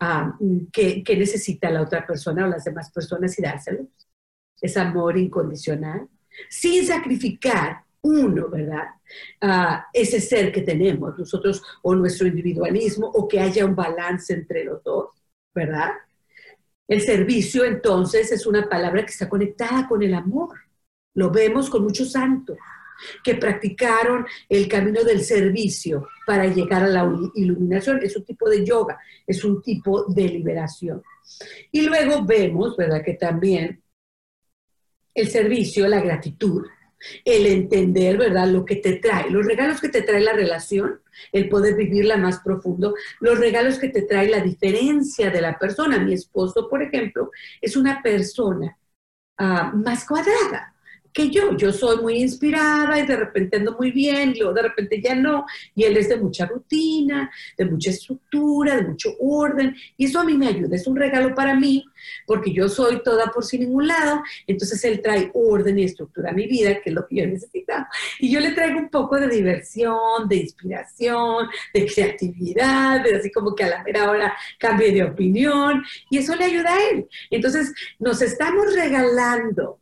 [0.00, 0.36] ah,
[0.72, 3.86] qué, necesita la otra persona o las demás personas y dárselos.
[4.60, 6.08] es amor incondicional,
[6.48, 8.88] sin sacrificar uno, ¿verdad?
[9.92, 14.82] Ese ser que tenemos nosotros o nuestro individualismo o que haya un balance entre los
[14.82, 15.10] dos,
[15.54, 15.92] ¿verdad?
[16.88, 20.58] El servicio entonces es una palabra que está conectada con el amor.
[21.14, 22.58] Lo vemos con muchos santos
[23.24, 28.00] que practicaron el camino del servicio para llegar a la iluminación.
[28.02, 31.02] Es un tipo de yoga, es un tipo de liberación.
[31.70, 33.02] Y luego vemos, ¿verdad?
[33.04, 33.82] Que también
[35.14, 36.66] el servicio, la gratitud,
[37.24, 38.48] el entender, ¿verdad?
[38.48, 41.00] Lo que te trae, los regalos que te trae la relación,
[41.32, 45.98] el poder vivirla más profundo, los regalos que te trae la diferencia de la persona.
[45.98, 48.78] Mi esposo, por ejemplo, es una persona
[49.38, 50.71] ah, más cuadrada,
[51.12, 51.56] que yo.
[51.56, 55.14] Yo soy muy inspirada y de repente ando muy bien y luego de repente ya
[55.14, 55.44] no.
[55.74, 59.76] Y él es de mucha rutina, de mucha estructura, de mucho orden.
[59.96, 60.76] Y eso a mí me ayuda.
[60.76, 61.84] Es un regalo para mí
[62.26, 64.22] porque yo soy toda por sin ningún lado.
[64.46, 67.88] Entonces él trae orden y estructura a mi vida, que es lo que yo necesitaba.
[68.18, 73.54] Y yo le traigo un poco de diversión, de inspiración, de creatividad, de así como
[73.54, 75.82] que a la mera hora cambie de opinión.
[76.10, 77.06] Y eso le ayuda a él.
[77.30, 79.81] Entonces nos estamos regalando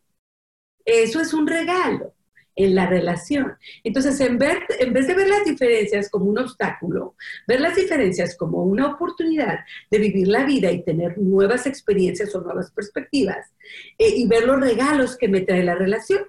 [0.90, 2.14] eso es un regalo
[2.56, 3.56] en la relación.
[3.84, 7.14] Entonces, en, en vez de ver las diferencias como un obstáculo,
[7.46, 12.40] ver las diferencias como una oportunidad de vivir la vida y tener nuevas experiencias o
[12.40, 13.52] nuevas perspectivas,
[13.98, 16.24] eh, y ver los regalos que me trae la relación.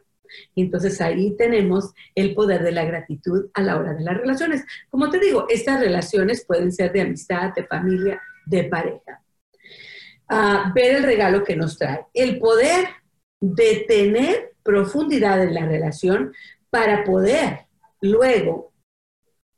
[0.55, 4.63] entonces ahí tenemos el poder de la gratitud a la hora de las relaciones.
[4.89, 9.21] Como te digo, estas relaciones pueden ser de amistad, de familia, de pareja.
[10.29, 12.05] Ah, ver el regalo que nos trae.
[12.13, 12.85] El poder
[13.41, 16.33] de tener profundidad en la relación
[16.69, 17.67] para poder
[18.01, 18.73] luego,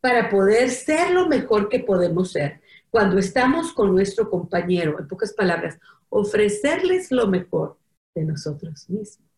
[0.02, 2.62] para poder ser lo mejor que podemos ser.
[2.90, 7.78] Cuando estamos con nuestro compañero, en pocas palabras, ofrecerles lo mejor
[8.14, 9.30] de nosotros mismos.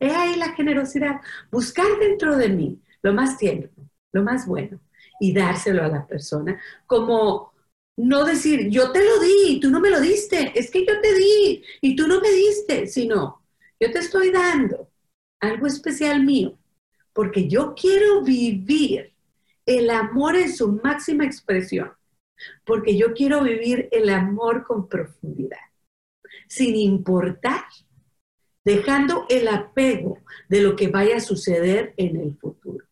[0.00, 3.70] He ahí la generosidad, buscar dentro de mí lo más tierno,
[4.12, 4.80] lo más bueno
[5.20, 7.52] y dárselo a la persona como
[7.98, 11.00] no decir, yo te lo di y tú no me lo diste, es que yo
[11.00, 13.42] te di y tú no me diste, sino,
[13.80, 14.90] yo te estoy dando
[15.40, 16.58] algo especial mío,
[17.12, 19.14] porque yo quiero vivir
[19.66, 21.92] el amor en su máxima expresión,
[22.64, 25.58] porque yo quiero vivir el amor con profundidad,
[26.48, 27.64] sin importar,
[28.64, 32.88] dejando el apego de lo que vaya a suceder en el futuro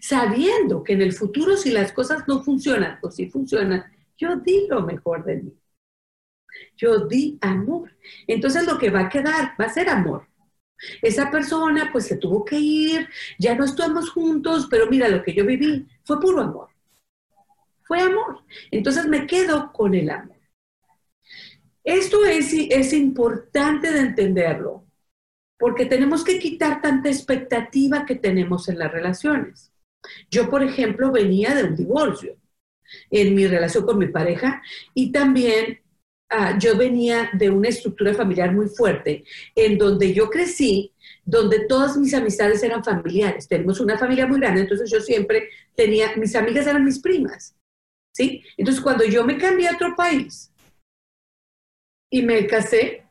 [0.00, 3.84] sabiendo que en el futuro si las cosas no funcionan o si funcionan,
[4.16, 5.52] yo di lo mejor de mí.
[6.76, 7.96] Yo di amor.
[8.26, 10.28] Entonces lo que va a quedar va a ser amor.
[11.02, 15.32] Esa persona pues se tuvo que ir, ya no estamos juntos, pero mira, lo que
[15.32, 16.68] yo viví fue puro amor.
[17.84, 18.44] Fue amor.
[18.70, 20.36] Entonces me quedo con el amor.
[21.84, 24.86] Esto es, es importante de entenderlo,
[25.58, 29.70] porque tenemos que quitar tanta expectativa que tenemos en las relaciones.
[30.30, 32.36] Yo, por ejemplo, venía de un divorcio
[33.10, 34.62] en mi relación con mi pareja
[34.94, 35.83] y también
[36.34, 40.92] ah, yo venía de una estructura familiar muy fuerte, en donde yo crecí,
[41.24, 43.48] donde todas mis amistades eran familiares.
[43.48, 47.56] Tenemos una familia muy grande, entonces yo siempre tenía, mis amigas eran mis primas,
[48.12, 48.42] ¿sí?
[48.56, 50.52] Entonces cuando yo me cambié a otro país
[52.10, 53.04] y me casé,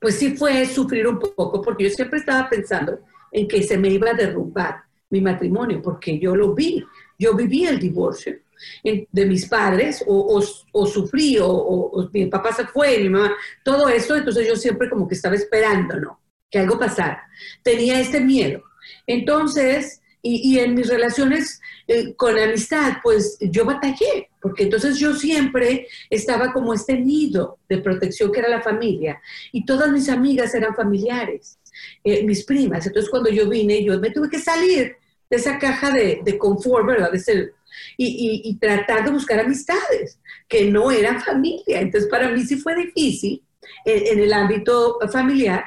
[0.00, 3.88] pues sí fue sufrir un poco, porque yo siempre estaba pensando en que se me
[3.88, 6.84] iba a derrumbar mi matrimonio, porque yo lo vi,
[7.18, 8.38] yo viví el divorcio
[8.82, 14.16] de mis padres, o, o, sufrí, o, mi papá se fue, mi mamá, todo eso,
[14.16, 16.20] entonces yo siempre como que estaba esperando, ¿no?
[16.50, 17.26] Que algo pasara.
[17.62, 18.62] Tenía este miedo.
[19.06, 25.88] Entonces, y, en mis relaciones eh, con amistad, pues yo batallé, porque entonces yo siempre
[26.08, 29.20] estaba como este nido de protección que era la familia,
[29.50, 31.58] y todas mis amigas eran familiares,
[32.04, 32.86] eh, mis primas.
[32.86, 34.96] Entonces cuando yo vine, yo me tuve que salir
[35.28, 37.10] de esa caja de, confort, ¿verdad?
[37.10, 37.54] De ser,
[37.96, 40.18] y, y, tratar de buscar amistades
[40.48, 41.80] que no eran familia.
[41.80, 43.42] Entonces, para mí sí fue difícil
[43.84, 45.64] en el ámbito familiar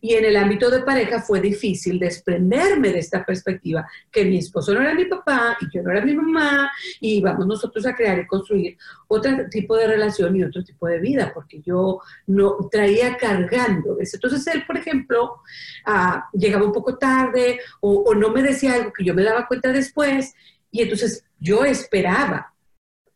[0.00, 4.74] y en el ámbito de pareja fue difícil desprenderme de esta perspectiva, que mi esposo
[4.74, 6.70] no era mi papá y yo no era mi mamá,
[7.00, 8.76] y vamos nosotros a crear y construir
[9.08, 13.96] otro tipo de relación y otro tipo de vida, porque yo no traía cargando.
[14.00, 15.40] Entonces él, por ejemplo,
[15.84, 19.72] ah, llegaba un poco tarde o no me decía algo que yo me daba cuenta
[19.72, 20.34] después,
[20.70, 22.54] y entonces yo esperaba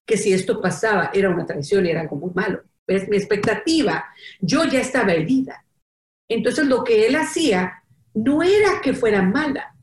[0.07, 2.63] que si esto pasaba era una traición y era algo muy malo.
[2.87, 3.09] ¿Ves?
[3.09, 4.05] Mi expectativa,
[4.41, 5.65] yo ya estaba herida.
[6.29, 7.83] Entonces lo que él hacía
[8.13, 9.75] no era que fuera mala,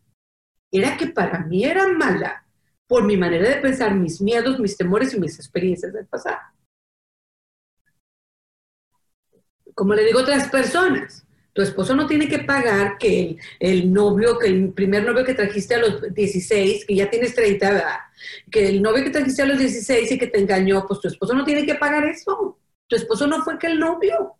[0.71, 2.45] era que para mí era mala
[2.87, 6.39] por mi manera de pensar, mis miedos, mis temores y mis experiencias del pasado.
[9.73, 14.37] como le digo a otras personas, tu esposo no tiene que pagar que el, novio,
[14.39, 17.97] que el primer novio que trajiste a los 16, que ya tienes 30, ¿verdad?
[18.49, 21.33] que el novio que trajiste a los 16 y que te engañó, pues tu esposo
[21.33, 22.57] no tiene que pagar eso.
[22.87, 24.35] Tu esposo no fue que el novio.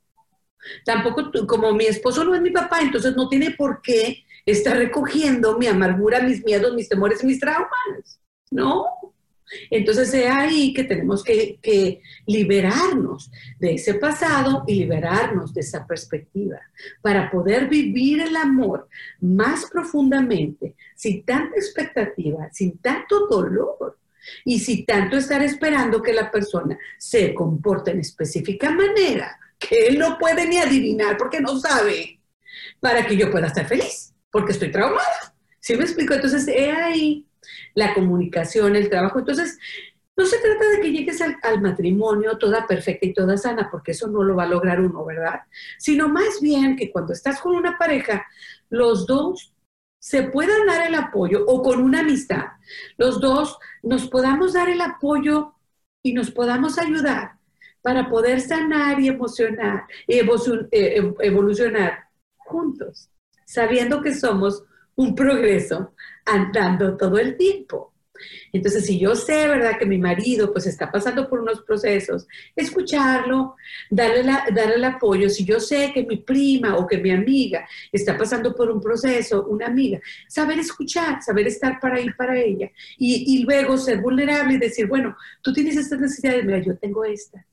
[0.86, 5.58] Tampoco, como mi esposo no es mi papá, entonces no tiene por qué estar recogiendo
[5.58, 8.20] mi amargura, mis miedos, mis temores mis traumas.
[8.52, 8.86] No,
[9.70, 16.60] entonces es ahí que tenemos que, liberarnos de ese pasado y liberarnos de esa perspectiva
[17.02, 18.88] para poder vivir el amor
[19.20, 23.98] más profundamente, sin tanta expectativa, sin tanto dolor
[24.46, 30.00] y sin tanto estar esperando que la persona se comporte en específica manera que él
[30.00, 32.20] no puede ni adivinar porque no sabe
[32.80, 35.36] para que yo pueda estar feliz, porque estoy traumada.
[35.60, 36.16] ¿Sí me explico?
[36.16, 37.28] Entonces, es ahí
[37.74, 39.20] la comunicación, el trabajo.
[39.20, 39.58] Entonces,
[40.18, 44.08] no se trata de que llegues al, matrimonio toda perfecta y toda sana, porque eso
[44.08, 45.42] no lo va a lograr uno, ¿verdad?
[45.78, 48.26] Sino más bien que cuando estás con una pareja,
[48.70, 49.54] los dos
[50.00, 52.46] se puedan dar el apoyo o con una amistad,
[52.98, 55.54] los dos nos podamos dar el apoyo
[56.04, 57.34] y nos podamos ayudar
[57.82, 63.10] para poder sanar y emocionar eh, evolucionar juntos,
[63.46, 64.64] sabiendo que somos
[64.96, 65.94] un progreso
[66.26, 67.92] andando todo el tiempo.
[68.54, 73.56] Entonces, si yo sé, ¿verdad?, que mi marido pues está pasando por unos procesos, escucharlo,
[73.90, 75.30] darle, darle el apoyo.
[75.30, 79.46] Si yo sé que mi prima o que mi amiga está pasando por un proceso,
[79.48, 82.70] una amiga, saber escuchar, saber estar para ir para ella.
[82.98, 87.04] Y, y luego ser vulnerable y decir, bueno, tú tienes estas necesidades, mira, yo tengo
[87.06, 87.46] esta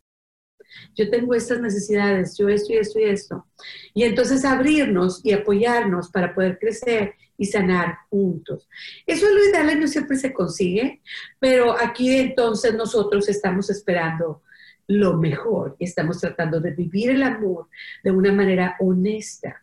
[0.95, 3.47] yo tengo estas necesidades, yo esto y esto y esto.
[3.95, 8.69] Y entonces abrirnos y apoyarnos para poder crecer y sanar juntos.
[9.07, 11.01] Eso es lo ideal no siempre se consigue,
[11.39, 14.43] pero aquí entonces nosotros estamos esperando
[14.89, 17.69] lo mejor estamos tratando de vivir el amor
[18.03, 19.63] de una manera honesta,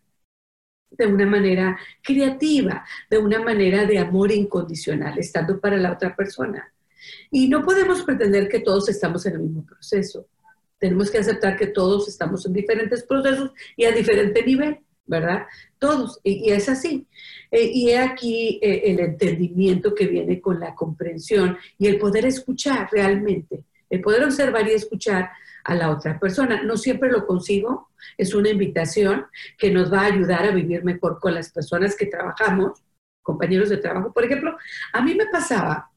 [0.91, 6.71] de una manera creativa, de una manera de amor incondicional, estando para la otra persona.
[7.31, 10.27] Y no podemos pretender que todos estamos en el mismo proceso.
[10.77, 14.79] Tenemos que aceptar que todos estamos en diferentes procesos y a diferente nivel.
[15.05, 15.45] ¿Verdad?
[15.79, 17.07] Todos, y, es así.
[17.51, 22.25] Eh, y he aquí eh, el entendimiento que viene con la comprensión y el poder
[22.25, 25.29] escuchar realmente, el poder observar y escuchar
[25.63, 26.63] a la otra persona.
[26.63, 29.25] No siempre lo consigo, es una invitación
[29.57, 32.83] que nos va a ayudar a vivir mejor con las personas que trabajamos,
[33.21, 34.13] compañeros de trabajo.
[34.13, 34.55] Por ejemplo,
[34.93, 35.89] a mí me pasaba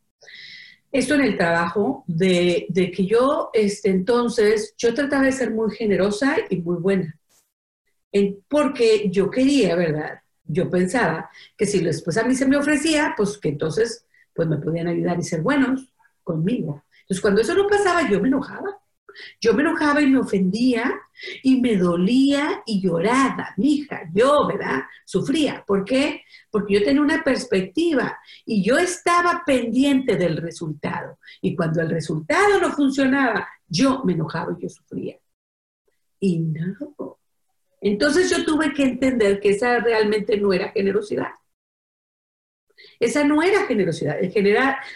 [0.90, 5.70] esto en el trabajo de, de que yo, este, entonces, yo trataba de ser muy
[5.74, 7.17] generosa y muy buena
[8.48, 10.20] porque yo quería, ¿verdad?
[10.44, 14.58] Yo pensaba que si después a mí se me ofrecía, pues que entonces pues me
[14.58, 15.92] podían ayudar y ser buenos
[16.22, 16.84] conmigo.
[17.02, 18.78] Entonces cuando eso no pasaba, yo me enojaba.
[19.40, 20.94] Yo me enojaba y me ofendía
[21.42, 24.82] y me dolía y lloraba, mija, yo, ¿verdad?
[25.04, 25.64] Sufría.
[25.66, 26.22] ¿Por qué?
[26.50, 31.18] Porque yo tenía una perspectiva y yo estaba pendiente del resultado.
[31.40, 35.18] Y cuando el resultado no funcionaba, yo me enojaba y yo sufría.
[36.20, 37.17] Y no,
[37.80, 41.32] entonces yo tuve que entender que esa realmente no era generosidad.
[43.00, 44.18] Esa no era generosidad.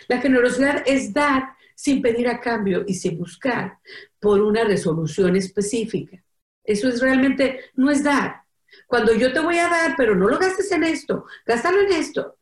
[0.08, 3.78] la generosidad es dar sin pedir a cambio y sin buscar
[4.20, 6.22] por una resolución específica.
[6.64, 8.42] Eso es realmente, no es dar.
[8.86, 12.38] Cuando yo te voy a dar, pero no lo gastes en esto, gástalo en esto.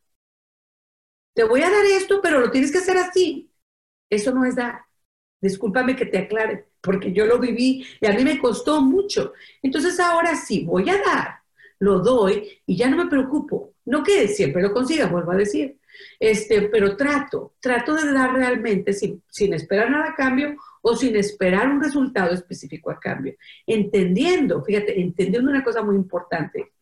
[1.35, 3.51] Te voy a dar esto, pero lo tienes que hacer así.
[4.11, 4.85] Eso no es dar.
[5.41, 9.33] Discúlpame que te aclare porque yo lo viví y a mí me costó mucho.
[9.63, 11.41] Entonces ahora sí, voy a dar,
[11.79, 13.75] lo doy y ya no me preocupo.
[13.85, 15.77] No que siempre lo consiga, vuelvo a decir.
[16.19, 21.17] Este, pero trato, trato de dar realmente sin, sin esperar nada a cambio o sin
[21.17, 23.35] esperar un resultado específico a cambio.
[23.67, 26.73] Entendiendo, fíjate, entendiendo una cosa muy importante,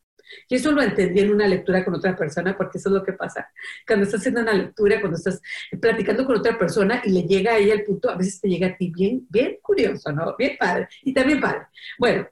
[0.49, 3.13] y eso lo entendí en una lectura con otra persona, porque eso es lo que
[3.13, 3.51] pasa.
[3.87, 5.41] Cuando estás haciendo una lectura, cuando estás
[5.81, 8.69] platicando con otra persona y le llega a ella el punto, a veces te llega
[8.69, 10.35] a ti bien, bien curioso, ¿no?
[10.37, 10.89] Bien padre.
[11.03, 11.67] Y también padre.
[11.99, 12.29] Bueno,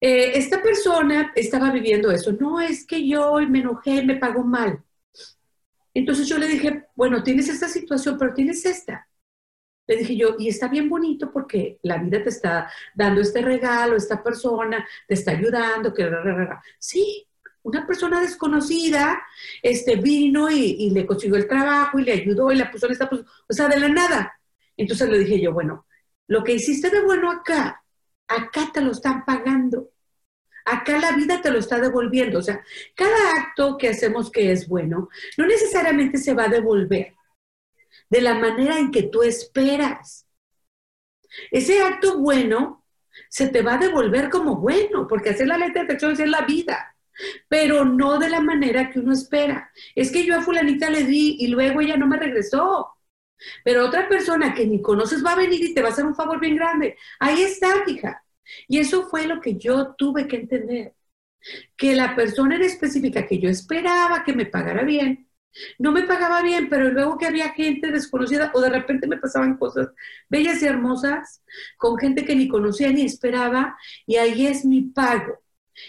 [0.00, 2.32] eh, esta persona estaba viviendo eso.
[2.32, 4.82] No, es que yo me enojé, me pagó mal.
[5.94, 9.08] Entonces yo le dije, bueno, tienes esta situación, pero tienes esta.
[9.90, 13.96] Le dije yo, y está bien bonito porque la vida te está dando este regalo,
[13.96, 16.08] esta persona te está ayudando, que
[16.78, 17.26] sí,
[17.64, 19.20] una persona desconocida
[19.60, 23.10] este, vino y, le consiguió el trabajo y le ayudó y la puso en esta
[23.10, 24.40] posición, o sea, de la nada.
[24.76, 25.86] Entonces le dije yo, bueno,
[26.28, 27.82] lo que hiciste de bueno acá,
[28.28, 29.90] acá te lo están pagando.
[30.66, 32.38] Acá la vida te lo está devolviendo.
[32.38, 32.62] O sea,
[32.94, 37.14] cada acto que hacemos que es bueno, no necesariamente se va a devolver
[38.10, 40.26] de la manera en que tú esperas.
[41.50, 42.84] Ese acto bueno
[43.28, 46.42] se te va a devolver como bueno, porque hacer la ley de atracción es la
[46.42, 46.96] vida,
[47.48, 49.70] pero no de la manera que uno espera.
[49.94, 52.88] Es que yo a fulanita le di y luego ella no me regresó.
[53.64, 56.14] Pero otra persona que ni conoces va a venir y te va a hacer un
[56.14, 56.96] favor bien grande.
[57.18, 58.22] Ahí está, hija.
[58.68, 60.94] Y eso fue lo que yo tuve que entender.
[61.76, 65.29] Que la persona en específica que yo esperaba que me pagara bien,
[65.78, 69.56] no me pagaba bien, pero luego que había gente desconocida o de repente me pasaban
[69.56, 69.88] cosas
[70.28, 71.42] bellas y hermosas
[71.76, 73.76] con gente que ni conocía ni esperaba
[74.06, 75.40] y ahí es mi pago.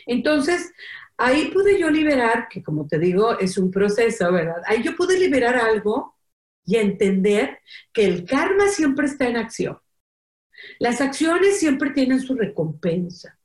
[0.05, 0.71] Entonces,
[1.17, 4.61] ahí pude yo liberar, que como te digo, es un proceso, ¿verdad?
[4.65, 6.15] Ahí yo pude liberar algo
[6.65, 7.59] y entender
[7.91, 9.77] que el karma siempre está en acción.
[10.79, 13.37] Las acciones siempre tienen su recompensa.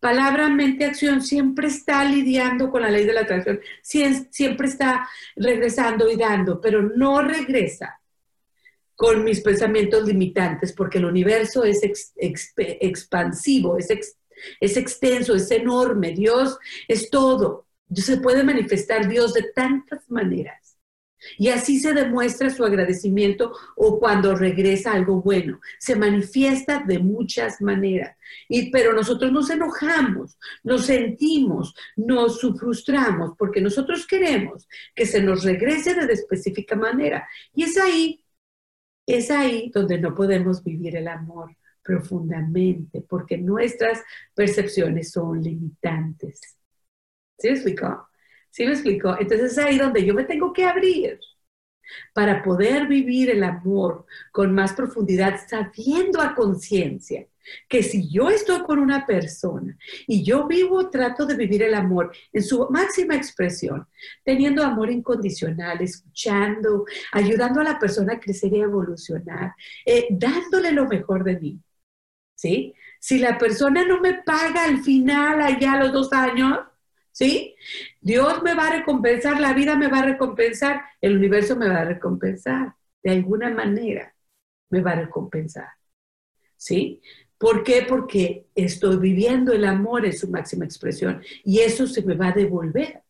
[0.00, 6.08] Palabra, mente, acción siempre está lidiando con la ley de la atracción, siempre está regresando
[6.08, 7.98] y dando, pero no regresa
[8.94, 11.80] con mis pensamientos limitantes, porque el universo es
[12.56, 13.88] expansivo, es,
[14.60, 17.66] es extenso, es enorme, Dios es todo.
[17.94, 20.67] Se puede manifestar Dios de tantas maneras.
[21.36, 25.60] Y así se demuestra su agradecimiento o cuando regresa algo bueno.
[25.78, 28.16] Se manifiesta de muchas maneras.
[28.48, 35.44] Y, pero nosotros nos enojamos, nos sentimos, nos frustramos porque nosotros queremos que se nos
[35.44, 37.28] regrese de específica manera.
[37.54, 38.24] Y es ahí,
[39.06, 44.02] es ahí donde no podemos vivir el amor profundamente porque nuestras
[44.34, 46.58] percepciones son limitantes.
[47.38, 47.48] ¿Sí?
[48.50, 49.16] ¿Sí me explico?
[49.18, 51.20] Entonces es ahí donde yo me tengo que abrir
[52.12, 57.26] para poder vivir el amor con más profundidad, sabiendo a conciencia
[57.68, 59.76] que si yo estoy con una persona
[60.06, 63.86] y yo vivo, trato de vivir el amor en su máxima expresión,
[64.22, 70.86] teniendo amor incondicional, escuchando, ayudando a la persona a crecer y evolucionar, eh, dándole lo
[70.86, 71.60] mejor de mí.
[72.34, 72.74] ¿Sí?
[73.00, 76.58] Si la persona no me paga al final, allá los dos años,
[77.12, 77.56] ¿sí?
[78.00, 81.80] Dios me va a recompensar, la vida me va a recompensar, el universo me va
[81.80, 84.14] a recompensar, de alguna manera
[84.70, 85.68] me va a recompensar,
[86.56, 87.00] ¿sí?
[87.38, 87.86] ¿Por qué?
[87.88, 92.32] Porque estoy viviendo el amor en su máxima expresión y eso se me va a
[92.32, 93.02] devolver.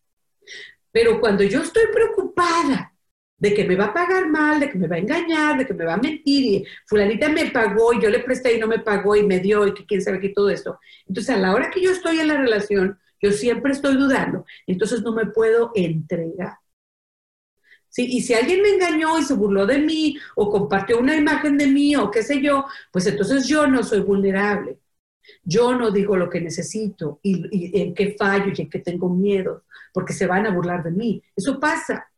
[0.92, 2.92] Pero cuando yo estoy preocupada
[3.38, 5.72] de que me va a pagar mal, de que me va a engañar, de que
[5.72, 8.80] me va a mentir y fulanita me pagó y yo le presté y no me
[8.80, 10.78] pagó y me dio y que quién sabe qué todo esto.
[11.07, 15.02] Entonces, a la hora que yo estoy en la relación, yo siempre estoy dudando, entonces
[15.02, 16.58] no me puedo entregar.
[17.90, 18.06] ¿Sí?
[18.06, 21.66] Y si alguien me engañó y se burló de mí o compartió una imagen de
[21.66, 24.78] mí o qué sé yo, pues entonces yo no soy vulnerable.
[25.42, 29.64] Yo no digo lo que necesito y, en qué fallo y en qué tengo miedo,
[29.92, 31.22] porque se van a burlar de mí.
[31.34, 32.10] Eso pasa.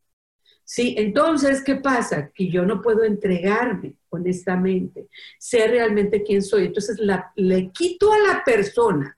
[0.65, 2.31] Sí, entonces, ¿qué pasa?
[2.33, 6.67] Que yo no puedo entregarme honestamente, ser realmente quién soy.
[6.67, 6.99] Entonces
[7.35, 9.17] le quito a la persona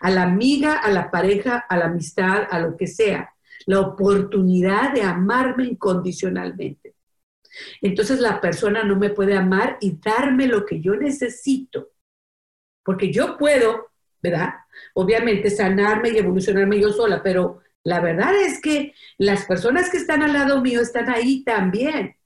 [0.00, 3.32] a la amiga, a la pareja, a la amistad, a lo que sea,
[3.66, 6.94] la oportunidad de amarme incondicionalmente.
[7.80, 11.90] Entonces la persona no me puede amar y darme lo que yo necesito,
[12.82, 13.90] porque yo puedo,
[14.22, 14.54] ¿verdad?
[14.94, 20.22] Obviamente sanarme y evolucionarme yo sola, pero la verdad es que las personas que están
[20.22, 22.16] al lado mío están ahí también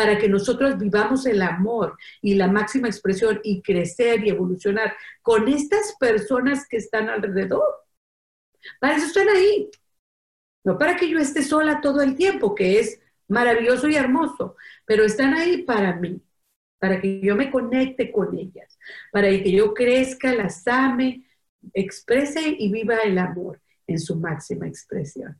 [0.00, 5.46] para que nosotros vivamos el amor y la máxima expresión y crecer y evolucionar con
[5.46, 7.84] estas personas que están alrededor.
[8.80, 9.70] Para eso están ahí.
[10.64, 12.98] No para que yo esté sola todo el tiempo, que es
[13.28, 16.18] maravilloso y hermoso, pero están ahí para mí,
[16.78, 18.78] para que yo me conecte con ellas,
[19.12, 21.26] para que yo crezca, las ame,
[21.74, 25.38] exprese y viva el amor en su máxima expresión.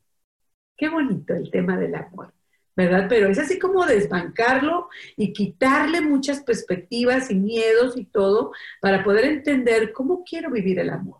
[0.77, 2.31] Qué bonito el tema del amor.
[3.09, 8.51] Pero es así como desbancarlo y quitarle muchas perspectivas y miedos y todo
[8.81, 11.17] para poder entender cómo quiero vivir el amor.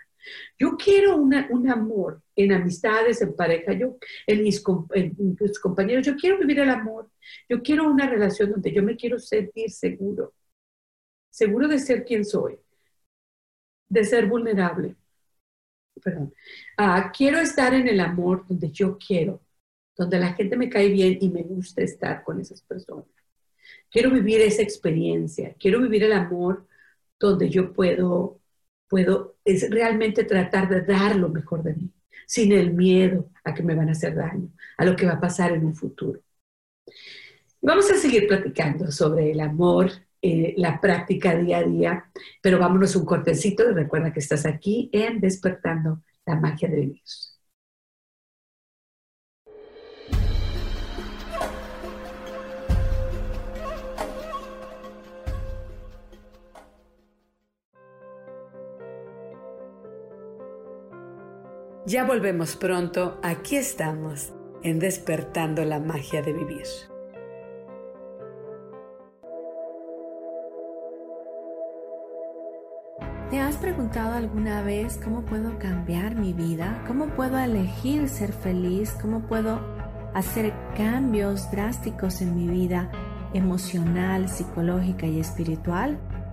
[0.57, 3.97] Yo quiero un amor en amistades, en pareja, yo,
[4.27, 7.09] en mis, compañeros, yo quiero vivir el amor.
[7.49, 10.33] Yo quiero una relación donde yo me quiero sentir seguro,
[11.29, 12.57] seguro de ser quien soy,
[13.89, 14.95] de ser vulnerable.
[16.03, 16.33] Perdón.
[16.77, 19.41] Ah, quiero estar en el amor donde yo quiero
[19.95, 23.05] donde la gente me cae bien y me gusta estar con esas personas.
[23.89, 26.67] Quiero vivir esa experiencia, quiero vivir el amor
[27.19, 28.39] donde yo puedo,
[28.87, 31.91] puedo es realmente tratar de dar lo mejor de mí,
[32.25, 35.21] sin el miedo a que me van a hacer daño, a lo que va a
[35.21, 36.21] pasar en un futuro.
[37.61, 42.11] Vamos a seguir platicando sobre el amor, eh, la práctica día a día,
[42.41, 47.01] pero vámonos un cortecito y recuerda que estás aquí en Despertando la Magia de Vivir.
[61.91, 64.31] Ya volvemos pronto, aquí estamos,
[64.63, 66.63] en Despertando la Magia de Vivir.
[73.29, 76.81] ¿Te has preguntado alguna vez cómo puedo cambiar mi vida?
[76.87, 78.95] ¿Cómo puedo elegir ser feliz?
[79.01, 79.59] ¿Cómo puedo
[80.13, 82.89] hacer cambios drásticos en mi vida
[83.33, 85.99] emocional, psicológica y espiritual?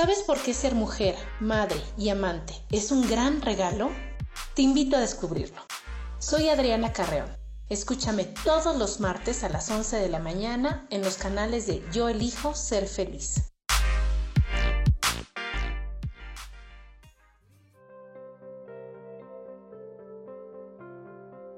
[0.00, 3.90] ¿Sabes por qué ser mujer, madre y amante es un gran regalo?
[4.54, 5.60] Te invito a descubrirlo.
[6.20, 7.28] Soy Adriana Carreón.
[7.68, 12.08] Escúchame todos los martes a las 11 de la mañana en los canales de Yo
[12.08, 13.50] elijo ser feliz.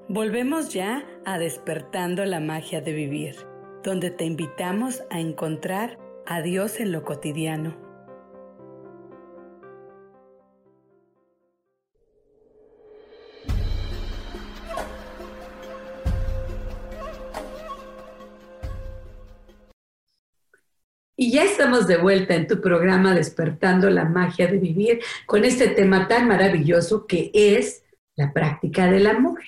[0.09, 3.35] Volvemos ya a despertando la magia de vivir,
[3.83, 7.90] donde te invitamos a encontrar a Dios en lo cotidiano
[21.21, 25.67] Y ya estamos de vuelta en tu programa Despertando la Magia de Vivir con este
[25.67, 27.83] tema tan maravilloso que es
[28.15, 29.39] la práctica del amor.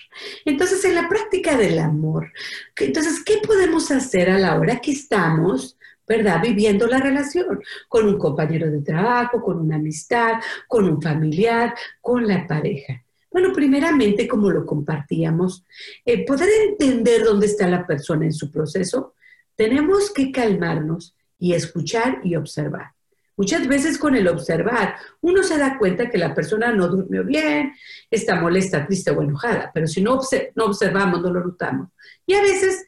[0.46, 2.32] Entonces, en la práctica del amor,
[2.76, 5.76] entonces, ¿qué podemos hacer a la hora que estamos,
[6.08, 7.60] verdad, viviendo la relación
[7.90, 10.34] con un compañero de trabajo, con una amistad,
[10.68, 13.04] con un familiar, con la pareja?
[13.32, 15.66] Bueno, primeramente, como lo compartíamos,
[16.06, 19.16] eh, poder entender dónde está la persona en su proceso,
[19.56, 22.94] tenemos que calmarnos y escuchar y observar.
[23.36, 27.74] Muchas veces con el observar uno se da cuenta que la persona no durmió bien,
[28.10, 30.22] está molesta, triste o enojada, pero si no,
[30.56, 31.90] no observamos, no lo notamos.
[32.26, 32.86] Y a veces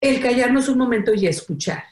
[0.00, 1.84] el callarnos un momento y escuchar,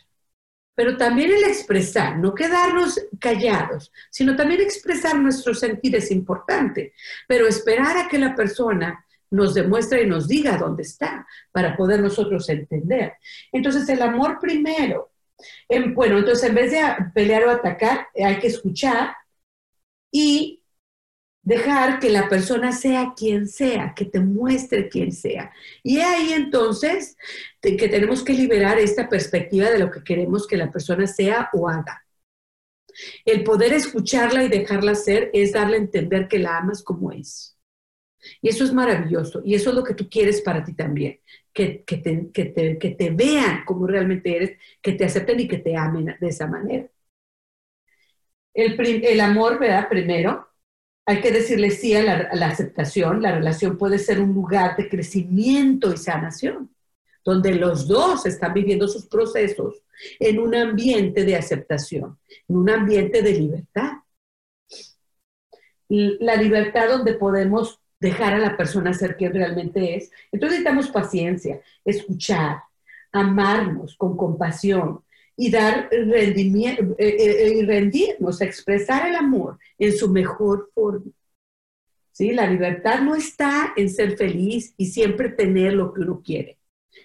[0.75, 6.95] pero también el expresar, no quedarnos callados, sino también expresar nuestro sentir es importante,
[7.29, 12.01] pero esperar a que la persona nos demuestre y nos diga dónde está para poder
[12.01, 13.17] nosotros entender.
[13.53, 15.12] Entonces el amor primero
[15.95, 16.81] bueno, entonces en vez de
[17.15, 19.15] pelear o atacar, hay que escuchar
[20.11, 20.63] y
[21.43, 25.53] dejar que la persona sea quien sea, que te muestre quien sea.
[25.83, 27.17] Y ahí entonces
[27.61, 31.69] que tenemos que liberar esta perspectiva de lo que queremos que la persona sea o
[31.69, 32.05] haga.
[33.25, 37.57] El poder escucharla y dejarla ser es darle a entender que la amas como es.
[38.41, 39.43] Y eso es maravilloso.
[39.45, 41.19] Y eso es lo que tú quieres para ti también
[41.53, 41.85] que,
[42.99, 46.89] te, vean como realmente eres, que te acepten y que te amen de esa manera.
[48.55, 49.89] El, amor, ¿verdad?
[49.89, 50.49] Primero,
[51.07, 52.03] hay que decirle sí a
[52.35, 53.23] la, aceptación.
[53.23, 56.75] La relación puede ser un lugar de crecimiento y sanación,
[57.25, 59.83] donde los dos están viviendo sus procesos
[60.19, 62.19] en un ambiente de aceptación,
[62.49, 63.93] en un ambiente de libertad.
[65.89, 70.11] La libertad donde podemos dejar a la persona ser quien realmente es.
[70.33, 72.63] Entonces necesitamos paciencia, escuchar,
[73.13, 75.05] amarnos con compasión
[75.37, 81.13] y dar rendimiento, eh, eh, eh, rendirnos, expresar el amor en su mejor forma.
[82.11, 82.33] ¿Sí?
[82.33, 86.59] La libertad no está en ser feliz y siempre tener lo que uno quiere.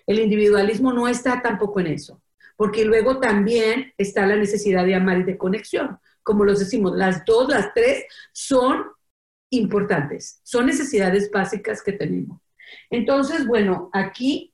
[0.05, 2.21] El individualismo no está tampoco en eso,
[2.57, 5.99] porque luego también está la necesidad de amar y de conexión.
[6.23, 8.83] Como los decimos, las dos, las tres son
[9.49, 12.41] importantes, son necesidades básicas que tenemos.
[12.89, 14.53] Entonces, bueno, aquí,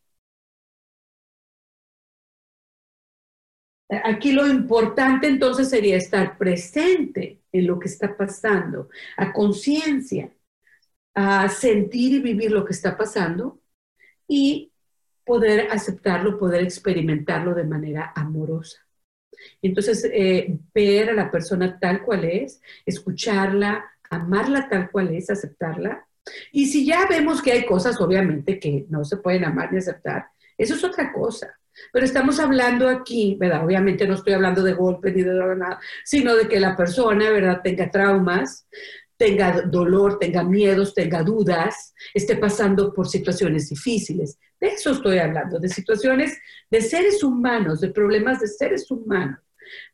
[4.03, 10.33] aquí lo importante entonces sería estar presente en lo que está pasando, a conciencia,
[11.15, 13.61] a sentir y vivir lo que está pasando
[14.27, 14.71] y
[15.25, 18.79] poder aceptarlo, poder experimentarlo de manera amorosa.
[19.61, 23.85] Entonces, eh, ver a la persona tal cual es, escucharla,
[24.15, 26.05] amarla tal cual es, aceptarla.
[26.51, 30.27] Y si ya vemos que hay cosas, obviamente, que no se pueden amar ni aceptar,
[30.57, 31.57] eso es otra cosa.
[31.91, 33.65] Pero estamos hablando aquí, ¿verdad?
[33.65, 37.61] Obviamente no estoy hablando de golpe ni de nada, sino de que la persona, ¿verdad?,
[37.63, 38.67] tenga traumas,
[39.17, 44.37] tenga dolor, tenga miedos, tenga dudas, esté pasando por situaciones difíciles.
[44.59, 46.37] De eso estoy hablando, de situaciones
[46.69, 49.39] de seres humanos, de problemas de seres humanos,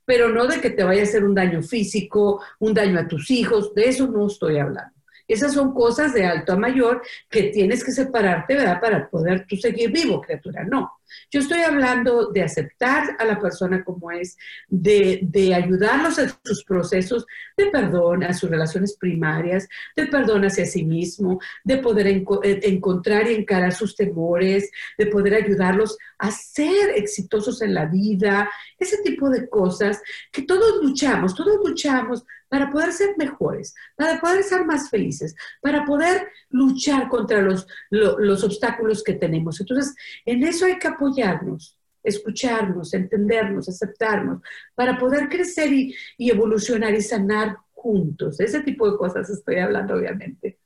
[0.05, 3.29] pero no de que te vaya a hacer un daño físico, un daño a tus
[3.31, 4.93] hijos, de eso no estoy hablando.
[5.27, 8.81] Esas son cosas de alto a mayor que tienes que separarte, ¿verdad?
[8.81, 10.63] Para poder tú seguir vivo, criatura.
[10.63, 10.98] No.
[11.31, 14.37] Yo estoy hablando de aceptar a la persona como es,
[14.67, 17.25] de, de ayudarlos en sus procesos
[17.57, 22.23] de perdón, a sus relaciones primarias, de perdón hacia sí mismo, de poder eh,
[22.63, 28.97] encontrar y encarar sus temores, de poder ayudarlos a ser exitosos en la vida, ese
[29.03, 30.01] tipo de cosas
[30.31, 35.85] que todos luchamos, todos luchamos para poder ser mejores, para poder ser más felices, para
[35.85, 39.59] poder luchar contra los, los obstáculos que tenemos.
[39.59, 39.95] Entonces,
[40.25, 44.41] en eso hay que apoyarnos, escucharnos, entendernos, aceptarnos,
[44.75, 48.39] para poder crecer y, evolucionar y sanar juntos.
[48.39, 50.59] Ese tipo de cosas estoy hablando, obviamente.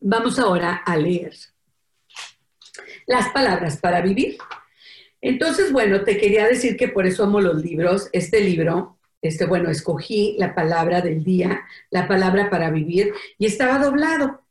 [0.00, 1.34] Vamos ahora a leer
[3.06, 4.38] las palabras para vivir.
[5.20, 8.08] Entonces, bueno, te quería decir que por eso amo los libros.
[8.12, 13.78] Este libro este, bueno, escogí la palabra del día, la palabra para vivir, y estaba
[13.78, 14.42] doblado,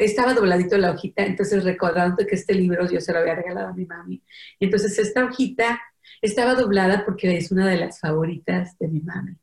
[0.00, 3.72] estaba dobladito la hojita, entonces recordando que este libro yo se lo había regalado a
[3.74, 4.22] mi mami.
[4.60, 5.80] Entonces esta hojita
[6.22, 9.36] estaba doblada porque es una de las favoritas de mi mami.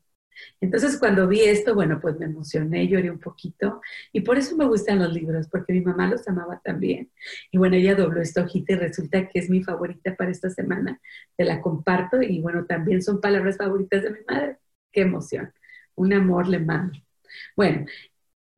[0.60, 3.80] Entonces cuando vi esto, bueno, pues me emocioné, lloré un poquito
[4.12, 7.10] y por eso me gustan los libros, porque mi mamá los amaba también.
[7.50, 11.00] Y bueno, ella dobló esta hojita y resulta que es mi favorita para esta semana.
[11.36, 14.58] Te la comparto y bueno, también son palabras favoritas de mi madre.
[14.92, 15.52] Qué emoción.
[15.94, 16.98] Un amor le mando.
[17.56, 17.86] Bueno,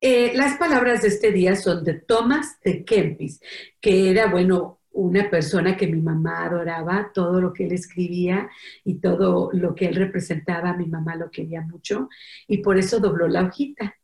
[0.07, 3.41] eh, las palabras de este día son de Thomas de Kempis,
[3.81, 8.47] que era, bueno, una persona que mi mamá adoraba, todo lo que él escribía
[8.83, 12.07] y todo lo que él representaba, mi mamá lo quería mucho
[12.47, 13.95] y por eso dobló la hojita.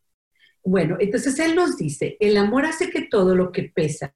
[0.64, 4.12] Bueno, entonces él nos dice, el amor hace que todo lo que pesa,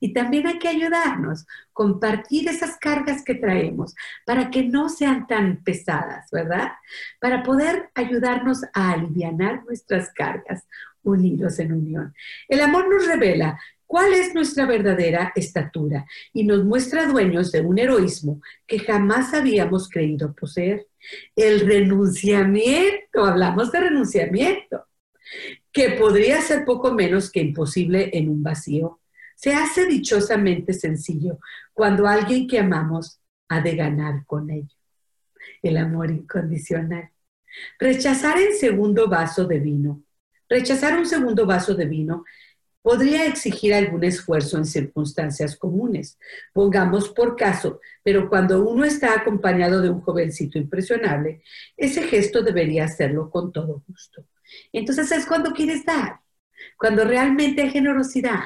[0.00, 5.62] y también hay que ayudarnos, compartir esas cargas que traemos para que no sean tan
[5.62, 6.72] pesadas, ¿verdad?
[7.20, 10.66] Para poder ayudarnos a aliviar nuestras cargas
[11.02, 12.14] unidos en unión.
[12.48, 17.78] El amor nos revela cuál es nuestra verdadera estatura y nos muestra dueños de un
[17.78, 20.86] heroísmo que jamás habíamos creído poseer.
[21.34, 24.84] El renunciamiento, hablamos de renunciamiento,
[25.72, 28.97] que podría ser poco menos que imposible en un vacío,
[29.38, 31.38] se hace dichosamente sencillo
[31.72, 34.74] cuando alguien que amamos ha de ganar con ello.
[35.62, 37.12] El amor incondicional.
[37.78, 40.02] Rechazar el segundo vaso de vino.
[40.48, 42.24] Rechazar un segundo vaso de vino
[42.82, 46.18] podría exigir algún esfuerzo en circunstancias comunes.
[46.52, 51.44] Pongamos por caso, pero cuando uno está acompañado de un jovencito impresionable,
[51.76, 54.24] ese gesto debería hacerlo con todo gusto.
[54.72, 56.22] Entonces es cuando quieres dar,
[56.76, 58.44] cuando realmente hay generosidad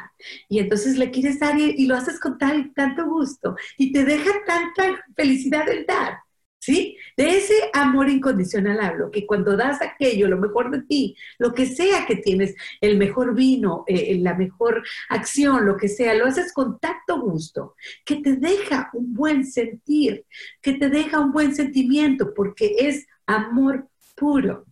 [0.49, 4.31] y entonces le quieres dar y, lo haces con tal, tanto gusto y te deja
[4.47, 6.19] tanta felicidad el dar
[6.63, 6.97] ¿sí?
[7.17, 11.67] De ese amor incondicional hablo, que cuando das aquello, lo mejor de ti, lo que
[11.67, 16.53] sea que tienes, el mejor vino, eh, la mejor acción, lo que sea, lo haces
[16.53, 20.25] con tanto gusto, que te deja un buen sentir,
[20.61, 24.65] que te deja un buen sentimiento, porque es amor puro.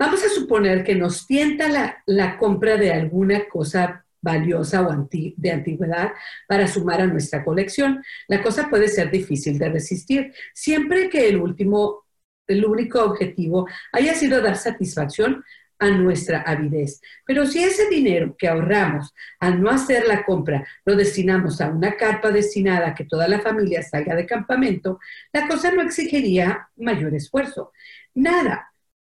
[0.00, 1.68] Vamos a suponer que nos tienta
[2.06, 6.12] la, compra de alguna cosa valiosa o de antigüedad
[6.48, 8.02] para sumar a nuestra colección.
[8.26, 12.06] La cosa puede ser difícil de resistir, siempre que el último,
[12.46, 15.44] el único objetivo haya sido dar satisfacción
[15.78, 17.02] a nuestra avidez.
[17.26, 21.98] Pero si ese dinero que ahorramos al no hacer la compra lo destinamos a una
[21.98, 24.98] carpa destinada a que toda la familia salga de campamento,
[25.30, 27.72] la cosa no exigiría mayor esfuerzo.
[28.14, 28.69] Nada,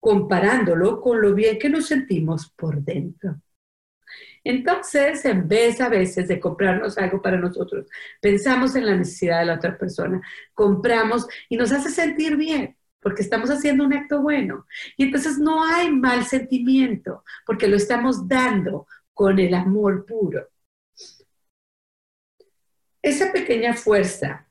[0.01, 3.41] comparándolo con lo bien que nos sentimos por dentro.
[4.43, 7.87] Entonces, en vez a veces de comprarnos algo para nosotros,
[8.21, 10.21] pensamos en la necesidad de la otra persona,
[10.55, 14.67] compramos y nos hace sentir bien porque estamos haciendo un acto bueno.
[14.97, 20.49] Y entonces no hay mal sentimiento, porque lo estamos dando con el amor puro.
[23.03, 24.47] Esa pequeña fuerza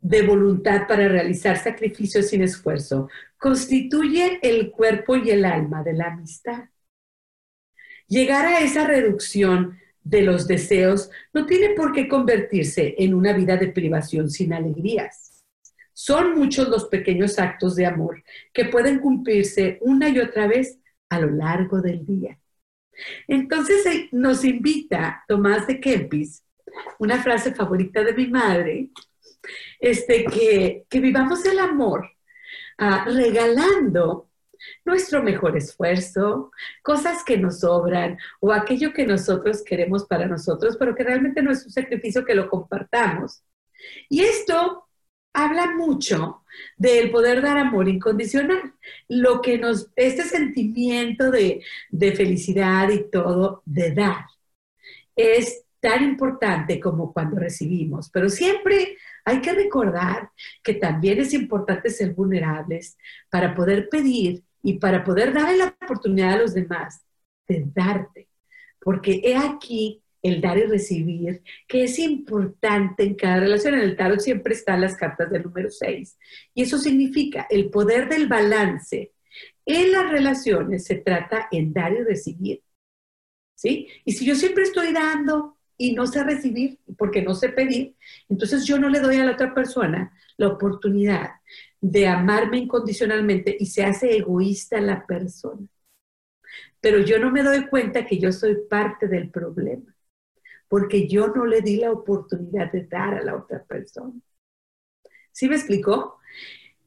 [0.00, 6.08] de voluntad para realizar sacrificios sin esfuerzo constituye el cuerpo y el alma de la
[6.08, 6.64] amistad.
[8.06, 13.56] Llegar a esa reducción de los deseos no tiene por qué convertirse en una vida
[13.56, 15.44] de privación sin alegrías.
[15.92, 20.78] Son muchos los pequeños actos de amor que pueden cumplirse una y otra vez
[21.10, 22.38] a lo largo del día.
[23.28, 26.42] Entonces eh, nos invita Tomás de Kempis,
[26.98, 28.90] una frase favorita de mi madre,
[29.78, 32.10] este, que, que vivamos el amor
[32.78, 34.30] ah, regalando
[34.84, 36.50] nuestro mejor esfuerzo,
[36.82, 41.50] cosas que nos sobran o aquello que nosotros queremos para nosotros, pero que realmente no
[41.50, 43.42] es un sacrificio que lo compartamos.
[44.08, 44.86] Y esto
[45.32, 46.44] habla mucho
[46.76, 48.74] del poder dar amor incondicional,
[49.08, 54.26] lo que nos, este sentimiento de, de felicidad y todo, de dar,
[55.14, 60.30] es tan importante como cuando recibimos, pero siempre hay que recordar
[60.62, 62.96] que también es importante ser vulnerables
[63.30, 67.02] para poder pedir y para poder darle la oportunidad a los demás
[67.48, 68.28] de darte.
[68.80, 73.74] Porque he aquí el dar y recibir, que es importante en cada relación.
[73.74, 76.18] En el tarot siempre están las cartas del número 6.
[76.54, 79.12] Y eso significa el poder del balance.
[79.64, 82.62] En las relaciones se trata en dar y recibir.
[83.54, 83.88] ¿Sí?
[84.04, 87.96] Y si yo siempre estoy dando y no sé recibir porque no sé pedir,
[88.28, 91.30] entonces yo no le doy a la otra persona la oportunidad
[91.80, 95.66] de amarme incondicionalmente y se hace egoísta la persona.
[96.82, 99.94] Pero yo no me doy cuenta que yo soy parte del problema,
[100.68, 104.12] porque yo no le di la oportunidad de dar a la otra persona.
[105.32, 106.18] ¿Sí me explicó?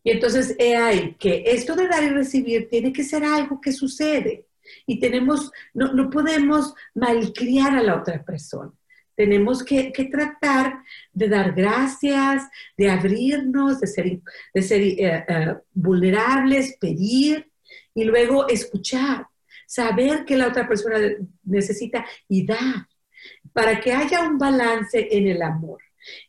[0.03, 3.71] Y entonces he ahí que esto de dar y recibir tiene que ser algo que
[3.71, 4.45] sucede.
[4.85, 8.71] Y tenemos, no, no podemos malcriar a la otra persona.
[9.15, 12.43] Tenemos que, tratar de dar gracias,
[12.77, 14.21] de abrirnos, de ser,
[14.53, 17.51] de ser eh, eh, vulnerables, pedir
[17.93, 19.27] y luego escuchar,
[19.67, 20.97] saber que la otra persona
[21.43, 22.87] necesita y dar,
[23.53, 25.79] para que haya un balance en el amor,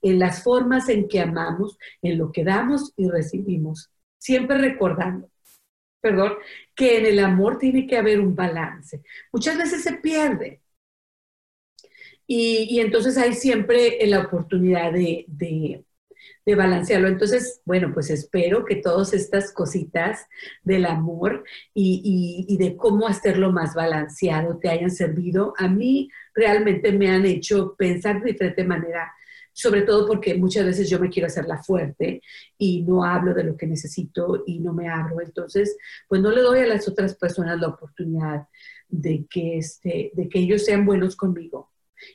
[0.03, 5.30] en las formas en que amamos, en lo que damos y recibimos, siempre recordando
[6.05, 6.35] perdón,
[6.74, 9.01] que en el amor tiene que haber un balance.
[9.32, 10.61] Muchas veces se pierde,
[12.27, 15.85] y, entonces hay siempre la oportunidad de, de,
[16.55, 17.09] balancearlo.
[17.09, 20.27] Entonces, bueno, pues espero que todas estas cositas
[20.62, 21.45] del amor
[21.75, 25.55] y, y, de cómo hacerlo más balanceado te hayan servido.
[25.59, 29.12] A mí realmente me han hecho pensar de diferente manera
[29.57, 32.20] sobre todo porque muchas veces yo me quiero hacer la fuerte
[32.59, 35.20] y no hablo de lo que necesito y no me abro.
[35.20, 35.77] Entonces,
[36.09, 38.49] pues no le doy a las otras personas la oportunidad
[38.89, 41.70] de que, este, de que ellos sean buenos conmigo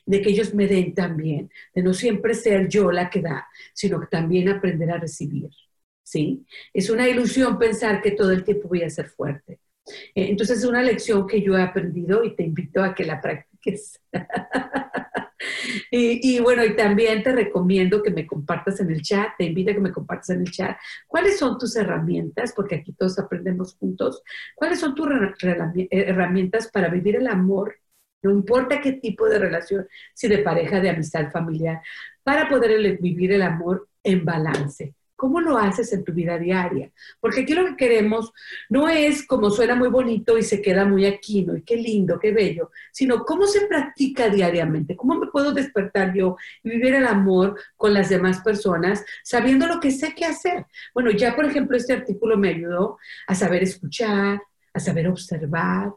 [0.06, 4.00] de que ellos me den también, de no siempre ser yo la que da, sino
[4.00, 5.50] que también aprender a recibir.
[6.02, 6.44] ¿Sí?
[6.72, 9.60] Es una ilusión pensar que todo el tiempo voy a ser fuerte.
[10.14, 13.20] Eh, entonces es una lección que yo he aprendido y te invito a que la
[13.20, 14.00] practiques.
[15.90, 19.70] y, y, bueno, y también te recomiendo que me compartas en el chat, te invito
[19.70, 20.76] a que me compartas en el chat
[21.06, 24.22] cuáles son tus herramientas, porque aquí todos aprendemos juntos,
[24.54, 25.08] cuáles son tus
[25.90, 27.74] herramientas para vivir el amor
[28.22, 31.80] no importa qué tipo de relación, si de pareja, de amistad, familiar,
[32.22, 34.94] para poder vivir el amor en balance.
[35.20, 36.90] ¿Cómo lo haces en tu vida diaria?
[37.20, 38.32] Porque aquí lo que queremos
[38.70, 41.54] no es como suena muy bonito y se queda muy aquí, ¿no?
[41.54, 46.36] Y qué lindo, qué bello, sino cómo se practica diariamente, cómo me puedo despertar yo
[46.62, 50.64] y vivir el amor con las demás personas sabiendo lo que sé que hacer.
[50.94, 52.96] Bueno, ya por ejemplo este artículo me ayudó
[53.26, 54.40] a saber escuchar,
[54.72, 55.92] a saber observar,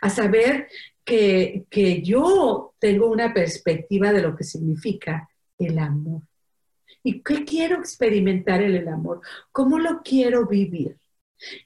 [0.00, 0.68] a saber
[1.04, 6.22] que, yo tengo una perspectiva de lo que significa el amor.
[7.02, 9.20] ¿Y qué quiero experimentar en el amor?
[9.52, 10.96] ¿Cómo lo quiero vivir?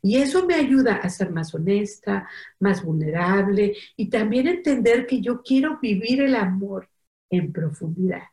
[0.02, 5.42] Y eso me ayuda a ser más honesta, más vulnerable y también entender que yo
[5.42, 6.88] quiero vivir el amor
[7.30, 8.24] en profundidad,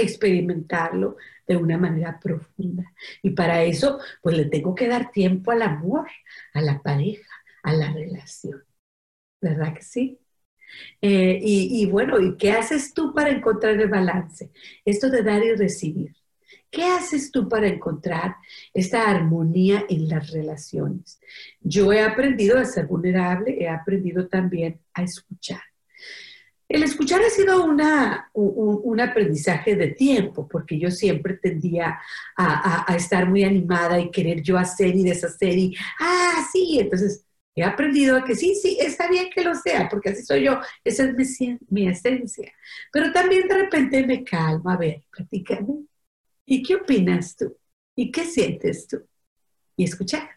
[0.00, 2.92] experimentarlo de una manera profunda.
[3.22, 6.06] Y para eso, pues le tengo que dar tiempo al amor,
[6.54, 7.30] a la pareja,
[7.62, 8.62] a la relación.
[9.40, 10.18] ¿verdad que sí?
[11.00, 14.50] Eh, y, bueno, ¿y qué haces tú para encontrar el balance?
[14.84, 16.14] Esto de dar y recibir.
[16.70, 18.36] ¿Qué haces tú para encontrar
[18.72, 21.18] esta armonía en las relaciones?
[21.60, 25.62] Yo he aprendido a ser vulnerable, he aprendido también a escuchar.
[26.70, 31.98] El escuchar ha sido una, un, aprendizaje de tiempo, porque yo siempre tendía
[32.36, 37.24] a, estar muy animada y querer yo hacer y deshacer y, ah, sí, entonces
[37.56, 40.60] He aprendido a que sí, sí, está bien que lo sea, porque así soy yo,
[40.84, 42.52] esa es mi, esencia.
[42.92, 45.86] Pero también de repente me calmo, a ver, platícame.
[46.46, 47.58] ¿Y qué opinas tú?
[47.96, 49.04] ¿Y qué sientes tú?
[49.76, 50.30] Y escuchar.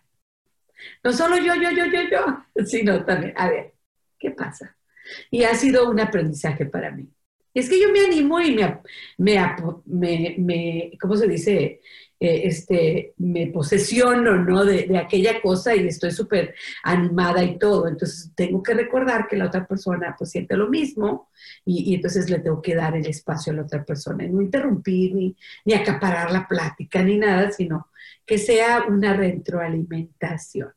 [1.03, 3.75] No solo yo, yo, yo, yo, yo, sino también, a ver,
[4.17, 4.75] ¿qué pasa?
[5.31, 7.07] Y ha sido un aprendizaje para mí.
[7.53, 8.81] Es que yo me animo y me,
[9.85, 11.81] me, me, ¿cómo se dice?
[12.23, 14.63] Eh, este, me posesiono, ¿no?
[14.63, 17.87] De, aquella cosa y estoy súper animada y todo.
[17.87, 21.29] Entonces tengo que recordar que la otra persona pues siente lo mismo
[21.65, 24.23] y, entonces le tengo que dar el espacio a la otra persona.
[24.23, 25.35] Y no interrumpir ni,
[25.65, 27.89] ni acaparar la plática ni nada, sino
[28.25, 30.71] que sea una retroalimentación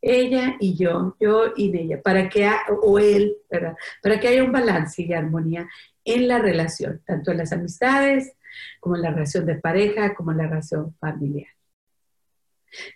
[0.00, 2.48] ella y yo, yo y ella, para que,
[2.82, 3.76] o él, ¿verdad?
[4.02, 5.68] Para que haya un balance y armonía
[6.04, 8.34] en la relación, tanto en las amistades,
[8.80, 11.48] como en la relación de pareja, como en la relación familiar.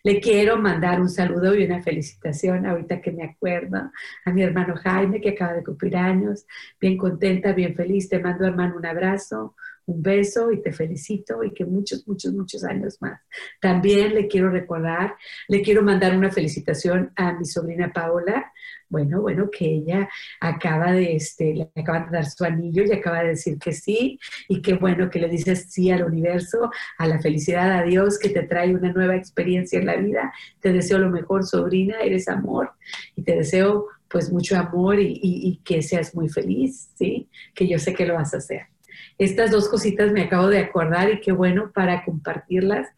[0.03, 3.91] Le quiero mandar un saludo y una felicitación ahorita que me acuerdo
[4.25, 6.47] a mi hermano Jaime que acaba de cumplir años,
[6.81, 8.09] bien contenta, bien feliz.
[8.09, 9.57] Te mando hermano un abrazo,
[9.87, 13.21] un beso y te felicito y que muchos, muchos, muchos años más.
[13.61, 15.17] También le quiero recordar,
[15.49, 18.53] le quiero mandar una felicitación a mi sobrina Paola.
[18.89, 20.09] Bueno, bueno, que ella
[20.39, 24.19] acaba de, este, le acaban de dar su anillo y acaba de decir que sí
[24.49, 28.29] y qué bueno que le dices sí al universo, a la felicidad, a Dios que
[28.29, 30.33] te trae una nueva experiencia en la vida.
[30.61, 32.73] Te deseo lo mejor, sobrina, eres amor
[33.17, 37.31] y te deseo pues mucho amor y, y que seas muy feliz, ¿sí?
[37.55, 38.67] Que yo sé que lo vas a hacer.
[39.19, 42.89] Estas dos cositas me acabo de acordar y qué bueno para compartirlas.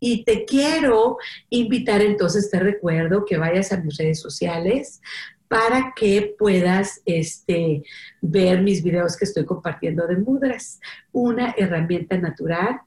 [0.00, 1.18] Y te quiero
[1.50, 5.00] invitar entonces, te recuerdo que vayas a mis redes sociales
[5.48, 7.82] para que puedas este,
[8.20, 10.80] ver mis videos que estoy compartiendo de mudras,
[11.12, 12.80] una herramienta natural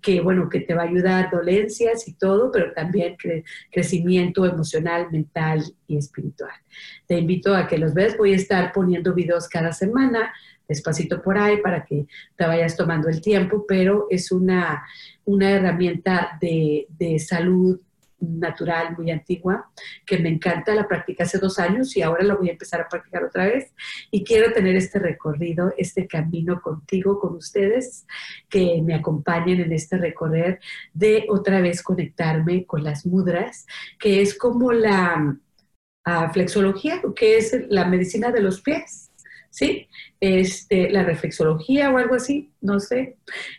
[0.00, 3.16] que, bueno, que te va a ayudar dolencias y todo, pero también
[3.70, 6.54] crecimiento emocional, mental y espiritual.
[7.06, 10.32] Te invito a que los veas, voy a estar poniendo videos cada semana
[10.68, 14.82] despacito por ahí para que te vayas tomando el tiempo, pero es una,
[15.24, 17.78] una herramienta de, de salud
[18.22, 19.70] natural muy antigua,
[20.06, 22.88] que me encanta, la practicé hace dos años y ahora la voy a empezar a
[22.88, 23.72] practicar otra vez.
[24.10, 28.06] Y quiero tener este recorrido, este camino contigo, con ustedes,
[28.48, 30.60] que me acompañen en este recorrer
[30.92, 33.66] de otra vez conectarme con las mudras,
[33.98, 35.36] que es como la
[36.04, 39.11] ah, flexología, que es la medicina de los pies.
[39.52, 39.86] ¿Sí?
[40.18, 43.16] Este, la reflexología o algo así, no sé.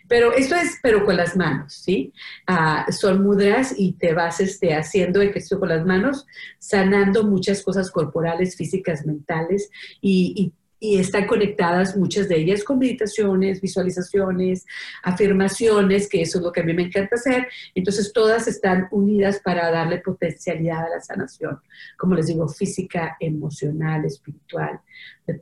[0.10, 2.12] Pero esto es, pero con las manos, ¿sí?
[2.48, 6.26] Ah, son mudras y te vas este, haciendo ejercicio con las manos,
[6.58, 9.70] sanando muchas cosas corporales, físicas, mentales
[10.02, 10.54] y, y
[10.84, 14.66] y están conectadas muchas de ellas con meditaciones, visualizaciones,
[15.02, 17.48] afirmaciones, que eso es lo que a mí me encanta hacer.
[17.74, 21.58] Entonces todas están unidas para darle potencialidad a la sanación,
[21.98, 24.82] como les digo, física, emocional, espiritual,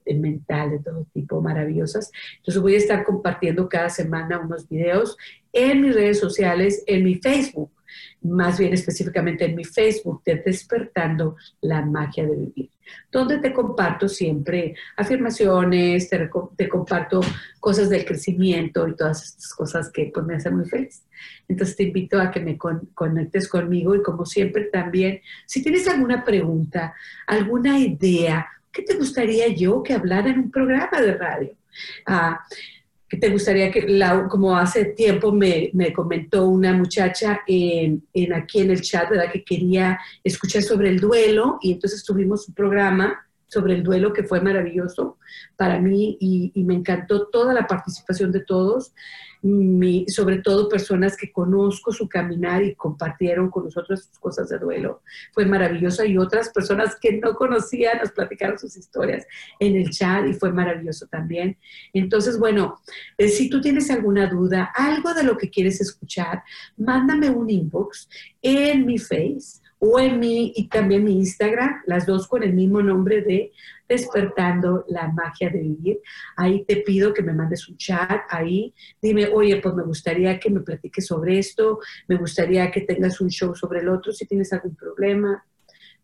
[0.06, 2.12] mental, de todo tipo, maravillosas.
[2.38, 5.18] Entonces voy a estar compartiendo cada semana unos videos
[5.54, 7.72] en mis redes sociales, en mi Facebook
[8.22, 12.70] más bien específicamente en mi Facebook de Despertando la Magia de Vivir,
[13.12, 17.22] donde te comparto siempre afirmaciones, te, comparto
[17.60, 21.04] cosas del crecimiento y todas estas cosas que pues, me hacen muy feliz.
[21.48, 26.24] Entonces te invito a que me conectes conmigo y como siempre también, si tienes alguna
[26.24, 26.94] pregunta,
[27.28, 31.52] alguna idea, ¿qué te gustaría yo que hablara en un programa de radio?
[32.06, 32.40] Ah,
[33.12, 34.00] que te gustaría que,
[34.30, 38.02] como hace tiempo me, comentó una muchacha en,
[38.34, 39.30] aquí en el chat, ¿verdad?
[39.30, 44.24] Que quería escuchar sobre el duelo y entonces tuvimos un programa sobre el duelo que
[44.24, 45.18] fue maravilloso
[45.58, 48.94] para mí y me encantó toda la participación de todos
[50.08, 55.02] sobre todo personas que conozco su caminar y compartieron con nosotros sus cosas de duelo.
[55.34, 59.26] Fue maravilloso y otras personas que no conocían nos platicaron sus historias
[59.60, 61.58] en el chat y fue maravilloso también.
[61.94, 62.80] Entonces, bueno,
[63.18, 66.44] eh, si tú tienes alguna duda, algo de lo que quieres escuchar,
[66.78, 68.08] mándame un inbox
[68.42, 72.84] en mi face o en mi y también mi Instagram, las dos con el mismo
[72.84, 73.52] nombre de
[73.90, 76.00] despertando la magia de vivir.
[76.38, 80.52] Ahí te pido que me mandes un chat, ahí dime, oye, pues me gustaría que
[80.52, 84.54] me platiques sobre esto, me gustaría que tengas un show sobre el otro, si tienes
[84.54, 85.44] algún problema,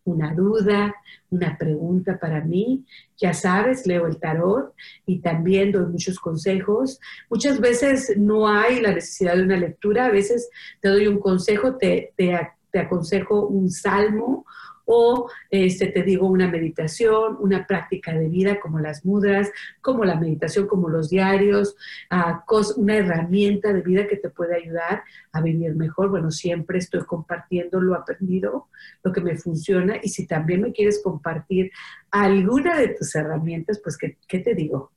[0.06, 0.96] una duda,
[1.30, 2.84] una pregunta para mí.
[3.16, 4.74] Ya sabes, leo el tarot
[5.06, 7.00] y también doy muchos consejos.
[7.30, 10.50] Muchas veces no hay la necesidad de una lectura, a veces
[10.82, 12.36] te doy un consejo, te, te,
[12.78, 14.46] te aconsejo un salmo
[14.86, 19.52] o este, te digo una meditación, una práctica de vida como las mudras,
[19.82, 21.76] como la meditación, como los diarios,
[22.12, 26.10] uh, una herramienta de vida que te puede ayudar a vivir mejor.
[26.12, 28.68] Bueno, siempre estoy compartiendo lo aprendido,
[29.04, 31.72] lo que me funciona y si también me quieres compartir
[32.12, 34.92] alguna de tus herramientas, pues, ¿qué, qué te digo?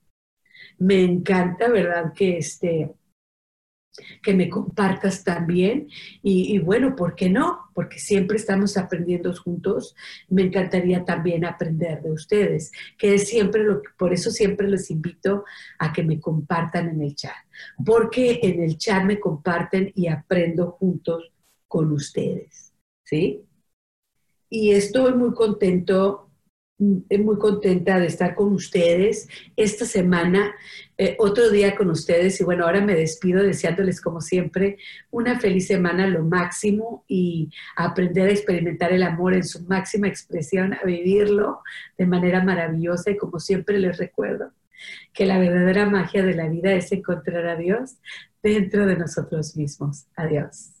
[0.77, 2.13] Me encanta, ¿verdad?
[2.13, 2.91] Que este
[4.21, 5.87] que me compartas también.
[6.21, 7.71] Y, bueno, ¿por qué no?
[7.73, 9.95] Porque siempre estamos aprendiendo juntos.
[10.29, 14.89] Me encantaría también aprender de ustedes, que es siempre lo que, por eso siempre les
[14.91, 15.45] invito
[15.79, 17.35] a que me compartan en el chat,
[17.85, 21.31] porque en el chat me comparten y aprendo juntos
[21.67, 22.73] con ustedes,
[23.03, 23.45] ¿sí?
[24.49, 26.30] Y estoy muy contento
[26.81, 30.55] muy contenta de estar con ustedes esta semana,
[30.97, 34.77] eh, otro día con ustedes y bueno, ahora me despido deseándoles como siempre
[35.11, 40.73] una feliz semana, lo máximo y aprender a experimentar el amor en su máxima expresión,
[40.73, 41.61] a vivirlo
[41.97, 44.51] de manera maravillosa y como siempre les recuerdo
[45.13, 47.97] que la verdadera magia de la vida es encontrar a Dios
[48.41, 50.07] dentro de nosotros mismos.
[50.15, 50.80] Adiós.